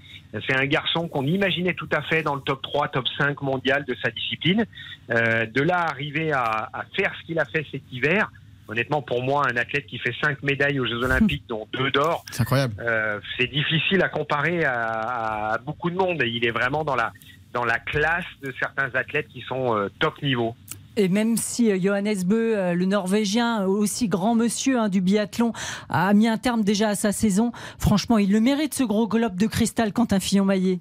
C'est 0.47 0.55
un 0.55 0.67
garçon 0.67 1.09
qu'on 1.09 1.27
imaginait 1.27 1.75
tout 1.75 1.89
à 1.93 2.03
fait 2.03 2.23
dans 2.23 2.35
le 2.35 2.43
top 2.43 2.63
3, 2.63 2.89
top 2.89 3.07
5 3.19 3.41
mondial 3.43 3.85
de 3.85 3.97
sa 4.03 4.11
discipline. 4.11 4.65
de 5.09 5.61
là 5.63 5.81
arriver 5.81 6.33
à, 6.33 6.71
à 6.73 6.85
faire 6.95 7.13
ce 7.21 7.27
qu'il 7.27 7.39
a 7.39 7.45
fait 7.45 7.67
cet 7.71 7.83
hiver, 7.91 8.31
honnêtement, 8.73 9.03
pour 9.03 9.23
moi, 9.23 9.45
un 9.49 9.57
athlète 9.57 9.87
qui 9.87 9.99
fait 9.99 10.15
cinq 10.21 10.43
médailles 10.43 10.81
aux 10.81 10.87
Jeux 10.87 11.03
Olympiques, 11.05 11.45
dont 11.49 11.69
deux 11.73 11.91
d'or, 11.91 12.25
c'est 12.31 12.41
incroyable. 12.41 12.75
Euh, 12.81 13.21
c'est 13.39 13.47
difficile 13.47 14.03
à 14.03 14.09
comparer 14.09 14.65
à, 14.65 15.59
beaucoup 15.65 15.91
de 15.91 15.97
monde. 15.97 16.23
Il 16.27 16.45
est 16.45 16.51
vraiment 16.51 16.85
dans 16.85 16.97
la 16.97 17.13
dans 17.53 17.65
la 17.67 17.79
classe 17.79 18.25
de 18.43 18.51
certains 18.59 18.89
athlètes 18.95 19.29
qui 19.29 19.43
sont 19.43 19.77
euh, 19.77 19.91
top 19.99 20.23
niveau. 20.23 20.55
Et 20.97 21.09
même 21.09 21.37
si 21.37 21.71
euh, 21.71 21.79
Johannes 21.79 22.25
Bö, 22.25 22.73
le 22.73 22.85
Norvégien, 22.87 23.67
aussi 23.67 24.09
grand 24.09 24.35
monsieur 24.35 24.79
hein, 24.79 24.89
du 24.89 25.03
biathlon, 25.03 25.53
a 25.91 26.15
mis 26.15 26.29
un 26.29 26.39
terme 26.39 26.65
déjà 26.65 26.89
à 26.89 26.95
sa 26.95 27.13
saison, 27.13 27.53
franchement, 27.79 28.17
il 28.17 28.33
le 28.33 28.41
mérite 28.41 28.73
ce 28.73 28.85
gros 28.85 29.07
globe 29.07 29.37
de 29.37 29.47
cristal, 29.47 29.93
quand 29.93 30.15
un 30.15 30.21
Fillon-Maillet. 30.21 30.81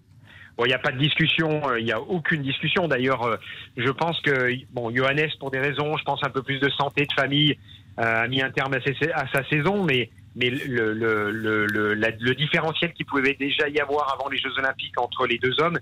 Bon, 0.57 0.63
il 0.63 0.69
n'y 0.69 0.73
a 0.73 0.79
pas 0.79 0.91
de 0.91 0.97
discussion, 0.97 1.61
il 1.77 1.83
n'y 1.83 1.91
a 1.91 1.99
aucune 1.99 2.41
discussion. 2.41 2.87
D'ailleurs, 2.87 3.37
je 3.75 3.89
pense 3.89 4.19
que, 4.21 4.53
bon, 4.71 4.95
Johannes, 4.95 5.29
pour 5.39 5.51
des 5.51 5.59
raisons, 5.59 5.97
je 5.97 6.03
pense 6.03 6.23
un 6.23 6.29
peu 6.29 6.41
plus 6.41 6.59
de 6.59 6.69
santé, 6.69 7.05
de 7.05 7.13
famille, 7.13 7.57
a 7.97 8.27
mis 8.27 8.41
un 8.41 8.51
terme 8.51 8.73
à, 8.73 9.27
sa 9.31 9.43
saison, 9.49 9.83
mais 9.83 10.09
mais 10.35 10.49
le, 10.49 10.93
le, 10.93 11.31
le, 11.31 11.93
le, 11.93 12.35
différentiel 12.35 12.93
qui 12.93 13.03
pouvait 13.03 13.33
déjà 13.33 13.67
y 13.67 13.79
avoir 13.79 14.13
avant 14.13 14.29
les 14.29 14.37
Jeux 14.37 14.57
Olympiques 14.57 14.97
entre 14.97 15.27
les 15.27 15.37
deux 15.37 15.59
hommes 15.59 15.77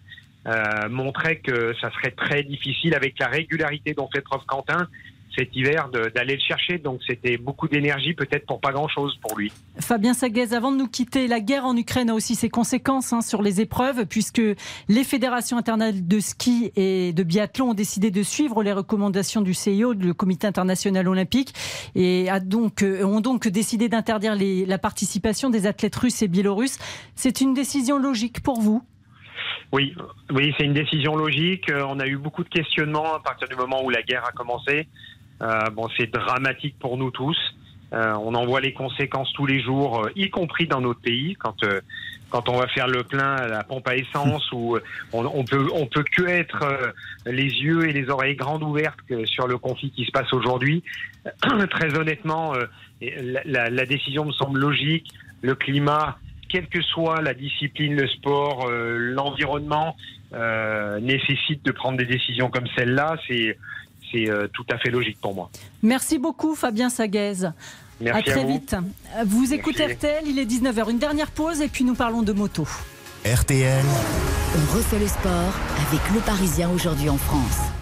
euh, 0.48 0.90
montrait 0.90 1.36
que 1.36 1.76
ça 1.80 1.92
serait 1.92 2.12
très 2.12 2.42
difficile 2.42 2.96
avec 2.96 3.20
la 3.20 3.28
régularité 3.28 3.94
dont 3.94 4.10
fait 4.12 4.22
preuve 4.22 4.42
Quentin 4.48 4.88
cet 5.36 5.56
hiver 5.56 5.90
d'aller 5.90 6.36
le 6.36 6.42
chercher. 6.42 6.78
Donc 6.78 7.02
c'était 7.08 7.38
beaucoup 7.38 7.68
d'énergie 7.68 8.14
peut-être 8.14 8.46
pour 8.46 8.60
pas 8.60 8.72
grand-chose 8.72 9.18
pour 9.22 9.38
lui. 9.38 9.52
Fabien 9.80 10.14
Saguez, 10.14 10.54
avant 10.54 10.72
de 10.72 10.78
nous 10.78 10.88
quitter, 10.88 11.28
la 11.28 11.40
guerre 11.40 11.66
en 11.66 11.76
Ukraine 11.76 12.10
a 12.10 12.14
aussi 12.14 12.36
ses 12.36 12.50
conséquences 12.50 13.14
hein, 13.14 13.22
sur 13.22 13.42
les 13.42 13.62
épreuves 13.62 14.06
puisque 14.06 14.42
les 14.88 15.04
fédérations 15.04 15.58
internationales 15.58 16.08
de 16.08 16.20
ski 16.20 16.72
et 16.76 17.14
de 17.14 17.24
biathlon 17.24 17.70
ont 17.70 17.74
décidé 17.74 18.12
de 18.12 18.24
suivre 18.24 18.64
les 18.64 18.74
recommandations 18.74 19.42
du 19.42 19.54
CIO, 19.54 19.94
le 19.94 20.14
Comité 20.14 20.48
international 20.48 21.08
olympique, 21.08 21.54
et 21.96 22.30
a 22.30 22.40
donc, 22.40 22.84
euh, 22.84 23.04
ont 23.04 23.22
donc 23.22 23.48
décidé 23.48 23.90
d'interdire 23.90 24.36
la 24.36 24.78
participation 24.78 25.50
des 25.50 25.68
athlètes 25.68 25.96
russes 25.96 26.22
et 26.22 26.28
biélorusses. 26.28 26.80
C'est 27.16 27.42
une 27.42 27.54
décision 27.54 27.98
logique 28.00 28.42
pour 28.42 28.60
vous? 28.60 28.84
Oui, 29.72 29.96
oui, 30.32 30.54
c'est 30.58 30.66
une 30.66 30.74
décision 30.74 31.16
logique. 31.16 31.70
Euh, 31.70 31.86
On 31.88 32.00
a 32.00 32.08
eu 32.08 32.18
beaucoup 32.18 32.44
de 32.44 32.50
questionnements 32.50 33.14
à 33.14 33.20
partir 33.20 33.48
du 33.48 33.56
moment 33.56 33.84
où 33.84 33.90
la 33.90 34.02
guerre 34.02 34.26
a 34.26 34.32
commencé. 34.32 34.88
Euh, 35.42 35.70
bon, 35.72 35.88
c'est 35.98 36.12
dramatique 36.12 36.76
pour 36.80 36.98
nous 36.98 37.12
tous. 37.12 37.38
Euh, 37.92 38.14
on 38.22 38.36
en 38.36 38.46
voit 38.46 38.62
les 38.62 38.74
conséquences 38.74 39.32
tous 39.34 39.48
les 39.48 39.62
jours, 39.62 40.06
euh, 40.06 40.12
y 40.16 40.30
compris 40.30 40.68
dans 40.68 40.82
notre 40.82 41.00
pays, 41.02 41.36
quand 41.36 41.56
quand 42.30 42.48
on 42.48 42.58
va 42.60 42.68
faire 42.68 42.88
le 42.88 43.04
plein 43.04 43.34
à 43.38 43.48
la 43.48 43.64
pompe 43.64 43.88
à 43.88 43.96
essence, 43.96 44.52
où 44.52 44.76
euh, 44.76 44.84
on, 45.14 45.26
on 45.26 45.44
peut 45.44 45.66
on 45.74 45.88
peut 45.88 46.04
que 46.16 46.28
être 46.28 46.64
les 47.26 47.48
yeux 47.48 47.90
et 47.90 47.94
les 47.94 48.10
oreilles 48.12 48.36
grandes 48.36 48.62
ouvertes 48.62 49.00
sur 49.26 49.48
le 49.48 49.58
conflit 49.58 49.90
qui 49.90 50.06
se 50.06 50.12
passe 50.12 50.32
aujourd'hui. 50.34 50.84
Très 51.72 51.98
honnêtement, 51.98 52.54
la, 53.02 53.42
la- 53.46 53.70
la 53.72 53.86
décision 53.88 54.26
me 54.26 54.32
semble 54.34 54.60
logique. 54.60 55.08
Le 55.42 55.56
climat, 55.56 56.20
quelle 56.50 56.68
que 56.68 56.82
soit 56.84 57.22
la 57.22 57.34
discipline, 57.34 57.96
le 57.96 58.08
sport, 58.08 58.68
euh, 58.70 58.98
l'environnement, 59.16 59.96
euh, 60.34 61.00
nécessite 61.00 61.66
de 61.66 61.72
prendre 61.72 61.98
des 61.98 62.06
décisions 62.06 62.52
comme 62.52 62.68
celle-là. 62.78 63.16
C'est 63.28 63.58
c'est 64.12 64.30
euh, 64.30 64.48
tout 64.54 64.66
à 64.72 64.78
fait 64.78 64.90
logique 64.90 65.20
pour 65.22 65.34
moi. 65.34 65.50
Merci 65.84 66.18
beaucoup 66.20 66.56
Fabien 66.56 66.90
Saguez. 66.90 67.50
Merci 68.02 68.20
à 68.20 68.32
très 68.32 68.42
à 68.42 68.44
vous. 68.44 68.54
vite. 68.54 68.76
Vous 69.26 69.54
écoutez. 69.54 69.94
RTL, 69.94 70.24
il 70.26 70.40
est 70.40 70.46
19h. 70.46 70.90
Une 70.90 71.00
dernière 71.00 71.32
pause 71.32 71.62
et 71.62 71.68
puis 71.68 71.84
nous 71.84 71.96
parlons 71.96 72.22
de 72.22 72.32
moto. 72.32 72.68
RTL, 73.26 73.84
On 74.56 74.78
refait 74.78 75.00
le 75.00 75.08
sport 75.08 75.54
avec 75.88 76.02
le 76.14 76.22
Parisien 76.22 76.70
aujourd'hui 76.70 77.10
en 77.10 77.18
France. 77.18 77.79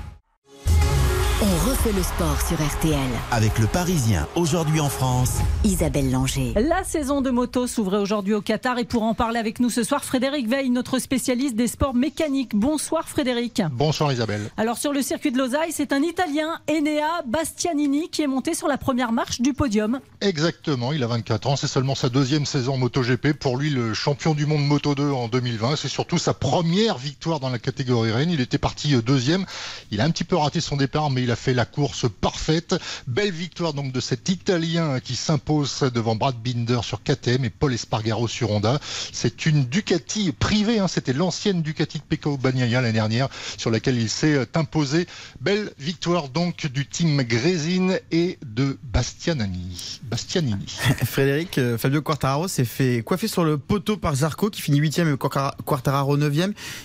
On 1.49 1.69
refait 1.69 1.93
le 1.93 2.03
sport 2.03 2.37
sur 2.45 2.57
RTL. 2.57 2.99
avec 3.31 3.57
le 3.57 3.67
Parisien 3.67 4.27
aujourd'hui 4.35 4.81
en 4.81 4.89
France. 4.89 5.37
Isabelle 5.63 6.11
Langer. 6.11 6.53
La 6.55 6.83
saison 6.83 7.21
de 7.21 7.29
moto 7.29 7.67
s'ouvrait 7.67 7.99
aujourd'hui 7.99 8.33
au 8.33 8.41
Qatar 8.41 8.77
et 8.79 8.83
pour 8.83 9.03
en 9.03 9.13
parler 9.13 9.39
avec 9.39 9.61
nous 9.61 9.69
ce 9.69 9.83
soir, 9.83 10.03
Frédéric 10.03 10.49
Veil, 10.49 10.69
notre 10.69 10.99
spécialiste 10.99 11.55
des 11.55 11.67
sports 11.67 11.93
mécaniques. 11.93 12.53
Bonsoir 12.53 13.07
Frédéric. 13.07 13.61
Bonsoir 13.71 14.11
Isabelle. 14.11 14.41
Alors 14.57 14.77
sur 14.77 14.91
le 14.91 15.01
circuit 15.01 15.31
de 15.31 15.37
Losail, 15.37 15.71
c'est 15.71 15.93
un 15.93 16.01
Italien, 16.01 16.59
Enea 16.69 17.21
Bastianini, 17.25 18.09
qui 18.09 18.23
est 18.23 18.27
monté 18.27 18.53
sur 18.53 18.67
la 18.67 18.77
première 18.77 19.13
marche 19.13 19.39
du 19.39 19.53
podium. 19.53 20.01
Exactement, 20.19 20.91
il 20.91 21.01
a 21.01 21.07
24 21.07 21.47
ans, 21.47 21.55
c'est 21.55 21.67
seulement 21.67 21.95
sa 21.95 22.09
deuxième 22.09 22.45
saison 22.45 22.73
en 22.73 22.77
MotoGP. 22.77 23.31
Pour 23.31 23.55
lui, 23.55 23.69
le 23.69 23.93
champion 23.93 24.33
du 24.33 24.45
monde 24.45 24.65
Moto 24.65 24.95
2 24.95 25.11
en 25.11 25.29
2020, 25.29 25.77
c'est 25.77 25.87
surtout 25.87 26.17
sa 26.17 26.33
première 26.33 26.97
victoire 26.97 27.39
dans 27.39 27.49
la 27.49 27.59
catégorie 27.59 28.11
Rennes. 28.11 28.31
Il 28.31 28.41
était 28.41 28.57
parti 28.57 28.95
euh, 28.95 29.01
deuxième, 29.01 29.45
il 29.91 30.01
a 30.01 30.03
un 30.03 30.09
petit 30.09 30.25
peu 30.25 30.35
raté 30.35 30.59
son 30.59 30.75
départ, 30.75 31.09
mais 31.09 31.23
il 31.23 31.31
a 31.31 31.36
fait 31.37 31.53
la 31.53 31.65
course 31.65 32.05
parfaite. 32.21 32.75
Belle 33.07 33.31
victoire 33.31 33.73
donc 33.73 33.91
de 33.91 33.99
cet 33.99 34.27
Italien 34.29 34.99
qui 34.99 35.15
s'impose 35.15 35.81
devant 35.93 36.15
Brad 36.15 36.35
Binder 36.35 36.79
sur 36.83 37.01
KTM 37.03 37.45
et 37.45 37.49
Paul 37.49 37.73
Espargaro 37.73 38.27
sur 38.27 38.51
Honda. 38.51 38.79
C'est 39.13 39.45
une 39.45 39.65
Ducati 39.65 40.31
privée, 40.31 40.79
hein. 40.79 40.87
c'était 40.87 41.13
l'ancienne 41.13 41.61
Ducati 41.61 41.99
de 41.99 42.03
Pecco 42.03 42.37
Bagnaia 42.37 42.81
l'année 42.81 42.93
dernière 42.93 43.29
sur 43.57 43.69
laquelle 43.71 43.97
il 43.97 44.09
s'est 44.09 44.33
euh, 44.33 44.45
imposé. 44.55 45.07
Belle 45.39 45.71
victoire 45.77 46.29
donc 46.29 46.67
du 46.67 46.85
team 46.87 47.21
Grésine 47.21 47.99
et 48.11 48.37
de 48.45 48.77
Bastianini. 48.91 49.99
Bastianini. 50.03 50.65
Frédéric, 51.05 51.57
euh, 51.57 51.77
Fabio 51.77 52.01
Quartararo 52.01 52.47
s'est 52.47 52.65
fait 52.65 53.03
coiffer 53.03 53.27
sur 53.27 53.43
le 53.43 53.57
poteau 53.57 53.97
par 53.97 54.15
Zarco 54.15 54.49
qui 54.49 54.61
finit 54.61 54.79
8 54.79 54.99
et 54.99 55.03
Quartara- 55.15 55.55
Quartararo 55.65 56.17
9 56.17 56.33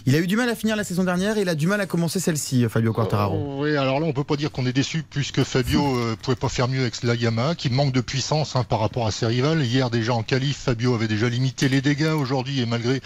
Il 0.06 0.14
a 0.14 0.18
eu 0.18 0.26
du 0.26 0.36
mal 0.36 0.48
à 0.48 0.54
finir 0.54 0.76
la 0.76 0.84
saison 0.84 1.04
dernière 1.04 1.38
et 1.38 1.42
il 1.42 1.48
a 1.48 1.54
du 1.54 1.66
mal 1.66 1.80
à 1.80 1.86
commencer 1.86 2.20
celle-ci, 2.20 2.64
euh, 2.64 2.68
Fabio 2.68 2.92
Quartararo. 2.92 3.62
Oui, 3.62 3.76
alors 3.76 4.00
là, 4.00 4.06
on 4.06 4.12
peut 4.12 4.24
pas 4.24 4.31
dire 4.36 4.50
qu'on 4.50 4.66
est 4.66 4.72
déçu 4.72 5.02
puisque 5.08 5.42
Fabio 5.44 5.96
euh, 5.96 6.16
pouvait 6.20 6.36
pas 6.36 6.48
faire 6.48 6.68
mieux 6.68 6.80
avec 6.80 7.02
la 7.02 7.14
Yamaha, 7.14 7.54
qui 7.54 7.70
manque 7.70 7.92
de 7.92 8.00
puissance 8.00 8.56
hein, 8.56 8.64
par 8.64 8.80
rapport 8.80 9.06
à 9.06 9.10
ses 9.10 9.26
rivales. 9.26 9.62
Hier, 9.64 9.90
déjà 9.90 10.14
en 10.14 10.22
qualif, 10.22 10.58
Fabio 10.58 10.94
avait 10.94 11.08
déjà 11.08 11.28
limité 11.28 11.68
les 11.68 11.80
dégâts 11.80 12.12
aujourd'hui 12.12 12.60
et 12.60 12.66
malgré 12.66 13.00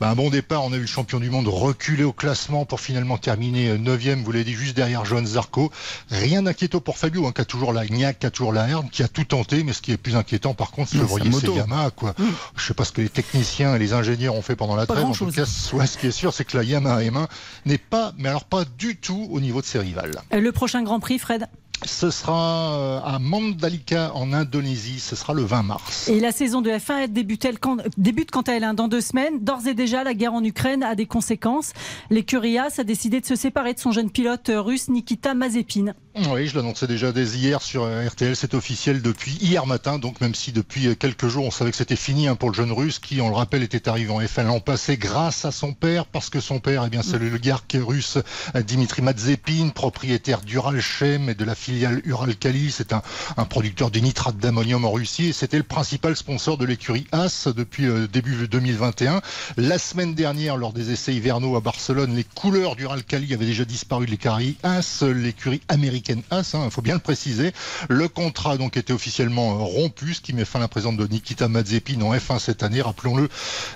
bah, 0.00 0.10
un 0.10 0.14
bon 0.14 0.30
départ, 0.30 0.64
on 0.64 0.72
a 0.72 0.76
vu 0.76 0.82
le 0.82 0.86
champion 0.86 1.20
du 1.20 1.30
monde 1.30 1.48
reculer 1.48 2.04
au 2.04 2.12
classement 2.12 2.64
pour 2.64 2.80
finalement 2.80 3.18
terminer 3.18 3.76
9e, 3.76 4.22
vous 4.22 4.32
l'avez 4.32 4.44
dit, 4.44 4.54
juste 4.54 4.76
derrière 4.76 5.04
Johan 5.04 5.24
Zarco. 5.24 5.70
Rien 6.10 6.42
d'inquiétant 6.42 6.80
pour 6.80 6.98
Fabio, 6.98 7.26
hein, 7.26 7.32
qui 7.34 7.40
a 7.40 7.44
toujours 7.44 7.72
la 7.72 7.86
gnaque, 7.86 8.18
qui 8.18 8.26
a 8.26 8.30
toujours 8.30 8.52
la 8.52 8.68
herbe, 8.68 8.88
qui 8.90 9.02
a 9.02 9.08
tout 9.08 9.24
tenté, 9.24 9.62
mais 9.64 9.72
ce 9.72 9.82
qui 9.82 9.92
est 9.92 9.96
plus 9.96 10.16
inquiétant 10.16 10.54
par 10.54 10.70
contre, 10.70 10.90
c'est 10.90 10.98
de 10.98 11.02
Mais 11.02 11.08
voir 11.08 11.20
sa 11.20 11.24
ces 11.24 11.30
moto. 11.30 11.56
Yamaha. 11.56 11.90
Quoi. 11.90 12.14
Je 12.56 12.64
sais 12.64 12.74
pas 12.74 12.84
ce 12.84 12.92
que 12.92 13.00
les 13.00 13.08
techniciens 13.08 13.74
et 13.74 13.78
les 13.78 13.92
ingénieurs 13.92 14.34
ont 14.34 14.42
fait 14.42 14.56
pendant 14.56 14.76
la 14.76 14.86
Pas 14.86 14.94
trêve. 14.94 15.06
En 15.06 15.12
tout 15.12 15.26
cas, 15.30 15.44
ouais, 15.72 15.86
ce 15.86 15.98
qui 15.98 16.06
est 16.06 16.12
sûr, 16.12 16.32
c'est 16.32 16.44
que 16.44 16.56
la 16.56 16.64
Yamaha 16.64 17.02
M1 17.02 17.26
n'est 17.66 17.78
pas, 17.78 18.12
mais 18.18 18.28
alors 18.28 18.44
pas 18.44 18.64
du 18.78 18.96
tout 18.96 19.28
au 19.30 19.40
niveau 19.40 19.60
de 19.60 19.66
ses 19.66 19.78
rivales. 19.78 20.20
Euh, 20.32 20.40
Le 20.40 20.52
prochain 20.64 20.82
Grand 20.82 20.98
Prix, 20.98 21.18
Fred 21.18 21.46
Ce 21.84 22.10
sera 22.10 22.72
euh, 22.78 23.00
à 23.04 23.18
Mandalika 23.18 24.12
en 24.14 24.32
Indonésie, 24.32 24.98
ce 24.98 25.14
sera 25.14 25.34
le 25.34 25.42
20 25.42 25.62
mars. 25.62 26.08
Et 26.08 26.20
la 26.20 26.32
saison 26.32 26.62
de 26.62 26.70
F1 26.70 27.00
elle 27.02 27.12
débute, 27.12 27.44
elle 27.44 27.58
quand- 27.58 27.76
débute 27.98 28.30
quant 28.30 28.40
à 28.40 28.52
elle 28.52 28.64
hein, 28.64 28.72
dans 28.72 28.88
deux 28.88 29.02
semaines. 29.02 29.40
D'ores 29.44 29.66
et 29.66 29.74
déjà, 29.74 30.04
la 30.04 30.14
guerre 30.14 30.32
en 30.32 30.42
Ukraine 30.42 30.82
a 30.82 30.94
des 30.94 31.04
conséquences. 31.04 31.74
L'écurie 32.08 32.56
a 32.56 32.70
décidé 32.82 33.20
de 33.20 33.26
se 33.26 33.36
séparer 33.36 33.74
de 33.74 33.78
son 33.78 33.92
jeune 33.92 34.08
pilote 34.10 34.48
euh, 34.48 34.62
russe 34.62 34.88
Nikita 34.88 35.34
Mazepin. 35.34 35.92
Oui, 36.16 36.46
je 36.46 36.54
l'annonçais 36.54 36.86
déjà 36.86 37.10
dès 37.10 37.24
hier 37.24 37.60
sur 37.60 37.82
euh, 37.82 38.06
RTL, 38.06 38.36
c'est 38.36 38.54
officiel 38.54 39.02
depuis 39.02 39.32
hier 39.40 39.66
matin, 39.66 39.98
donc 39.98 40.20
même 40.20 40.36
si 40.36 40.52
depuis 40.52 40.86
euh, 40.86 40.94
quelques 40.94 41.26
jours 41.26 41.44
on 41.44 41.50
savait 41.50 41.72
que 41.72 41.76
c'était 41.76 41.96
fini 41.96 42.28
hein, 42.28 42.36
pour 42.36 42.50
le 42.50 42.54
jeune 42.54 42.70
russe 42.70 43.00
qui, 43.00 43.20
on 43.20 43.28
le 43.30 43.34
rappelle, 43.34 43.64
était 43.64 43.88
arrivé 43.88 44.12
en 44.12 44.20
F1 44.20 44.44
l'an 44.44 44.60
passé 44.60 44.96
grâce 44.96 45.44
à 45.44 45.50
son 45.50 45.72
père, 45.72 46.06
parce 46.06 46.30
que 46.30 46.38
son 46.38 46.60
père, 46.60 46.84
eh 46.86 46.88
bien, 46.88 47.02
c'est 47.02 47.18
l'oligarque 47.18 47.76
russe 47.80 48.18
euh, 48.54 48.62
Dimitri 48.62 49.02
Mazepin, 49.02 49.70
propriétaire 49.74 50.42
d'Uralchem 50.42 51.30
et 51.30 51.34
de 51.34 51.44
la 51.44 51.56
filiale 51.56 52.00
Uralkali, 52.04 52.70
c'est 52.70 52.92
un, 52.92 53.02
un 53.36 53.44
producteur 53.44 53.90
de 53.90 53.98
nitrate 53.98 54.36
d'ammonium 54.36 54.84
en 54.84 54.92
Russie 54.92 55.30
et 55.30 55.32
c'était 55.32 55.56
le 55.56 55.64
principal 55.64 56.14
sponsor 56.14 56.58
de 56.58 56.64
l'écurie 56.64 57.08
As 57.10 57.48
depuis 57.48 57.88
début 58.08 58.46
2021. 58.46 59.20
La 59.56 59.78
semaine 59.78 60.14
dernière, 60.14 60.56
lors 60.56 60.72
des 60.72 60.92
essais 60.92 61.12
hivernaux 61.12 61.56
à 61.56 61.60
Barcelone, 61.60 62.14
les 62.14 62.22
couleurs 62.22 62.76
d'Uralkali 62.76 63.34
avaient 63.34 63.46
déjà 63.46 63.64
disparu 63.64 64.06
de 64.06 64.12
l'écurie 64.12 64.56
As, 64.62 65.02
l'écurie 65.02 65.60
américaine 65.66 66.03
Il 66.08 66.70
faut 66.70 66.82
bien 66.82 66.94
le 66.94 67.00
préciser. 67.00 67.52
Le 67.88 68.08
contrat 68.08 68.56
donc 68.56 68.76
été 68.76 68.92
officiellement 68.92 69.52
euh, 69.52 69.62
rompu, 69.62 70.14
ce 70.14 70.20
qui 70.20 70.32
met 70.32 70.44
fin 70.44 70.58
à 70.58 70.62
la 70.62 70.68
présence 70.68 70.96
de 70.96 71.06
Nikita 71.06 71.48
Mazepin 71.48 72.00
en 72.02 72.14
F1 72.14 72.38
cette 72.38 72.62
année. 72.62 72.82
Rappelons-le, 72.82 73.28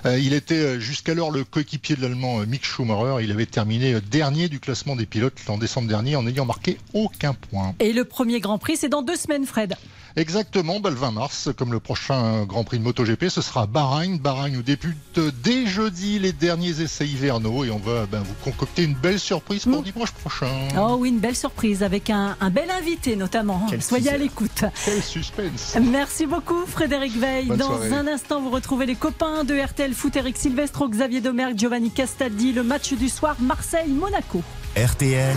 euh, 0.05 0.19
il 0.19 0.33
était 0.33 0.55
euh, 0.55 0.79
jusqu'alors 0.79 1.31
le 1.31 1.43
coéquipier 1.43 1.95
de 1.95 2.01
l'Allemand 2.01 2.39
Mick 2.45 2.65
Schumacher. 2.65 3.23
Il 3.23 3.31
avait 3.31 3.45
terminé 3.45 3.99
dernier 4.01 4.49
du 4.49 4.59
classement 4.59 4.95
des 4.95 5.05
pilotes 5.05 5.37
en 5.47 5.57
décembre 5.57 5.87
dernier 5.87 6.15
en 6.15 6.23
n'ayant 6.23 6.45
marqué 6.45 6.77
aucun 6.93 7.33
point. 7.33 7.75
Et 7.79 7.93
le 7.93 8.05
premier 8.05 8.39
Grand 8.39 8.57
Prix, 8.57 8.77
c'est 8.77 8.89
dans 8.89 9.01
deux 9.01 9.15
semaines, 9.15 9.45
Fred. 9.45 9.75
Exactement, 10.15 10.79
bah, 10.79 10.89
le 10.89 10.95
20 10.95 11.11
mars, 11.11 11.49
comme 11.57 11.71
le 11.71 11.79
prochain 11.79 12.45
Grand 12.45 12.63
Prix 12.63 12.79
de 12.79 12.83
MotoGP, 12.83 13.29
ce 13.29 13.41
sera 13.41 13.63
à 13.63 13.65
Bahreïn. 13.67 14.17
Bahreïn 14.17 14.55
où 14.57 14.61
débutent 14.61 15.19
dès 15.43 15.65
jeudi 15.67 16.19
les 16.19 16.31
derniers 16.33 16.81
essais 16.81 17.07
hivernaux 17.07 17.63
et 17.63 17.71
on 17.71 17.77
va 17.77 18.05
ben, 18.05 18.19
vous 18.21 18.33
concocter 18.43 18.83
une 18.83 18.95
belle 18.95 19.19
surprise 19.19 19.65
pour 19.65 19.81
dimanche 19.83 20.11
prochain. 20.11 20.47
Oh 20.77 20.97
oui, 20.99 21.09
une 21.09 21.19
belle 21.19 21.35
surprise 21.35 21.83
avec 21.83 22.09
un, 22.09 22.35
un 22.41 22.49
bel 22.49 22.69
invité 22.71 23.15
notamment. 23.15 23.65
Quel 23.69 23.81
Soyez 23.81 24.09
à 24.11 24.17
l'écoute. 24.17 24.63
Quel 24.85 25.01
suspense 25.01 25.77
Merci 25.81 26.25
beaucoup 26.25 26.65
Frédéric 26.65 27.15
Veil. 27.17 27.45
Bonne 27.47 27.57
Dans 27.57 27.67
soirée. 27.67 27.93
un 27.93 28.07
instant, 28.07 28.41
vous 28.41 28.49
retrouvez 28.49 28.85
les 28.85 28.95
copains 28.95 29.43
de 29.43 29.55
RTL 29.59 29.93
Foot, 29.93 30.15
Eric 30.15 30.37
Silvestro, 30.37 30.89
Xavier 30.89 31.21
Domergue, 31.21 31.57
Giovanni 31.57 31.91
Castaldi, 31.91 32.51
le 32.53 32.63
match 32.63 32.93
du 32.93 33.09
soir 33.09 33.35
Marseille-Monaco. 33.39 34.41
RTL, 34.75 35.35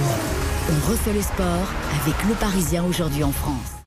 On 0.70 0.90
refait 0.90 1.12
le 1.12 1.22
sport 1.22 1.68
avec 2.02 2.14
le 2.28 2.34
Parisien 2.34 2.84
aujourd'hui 2.84 3.24
en 3.24 3.32
France. 3.32 3.81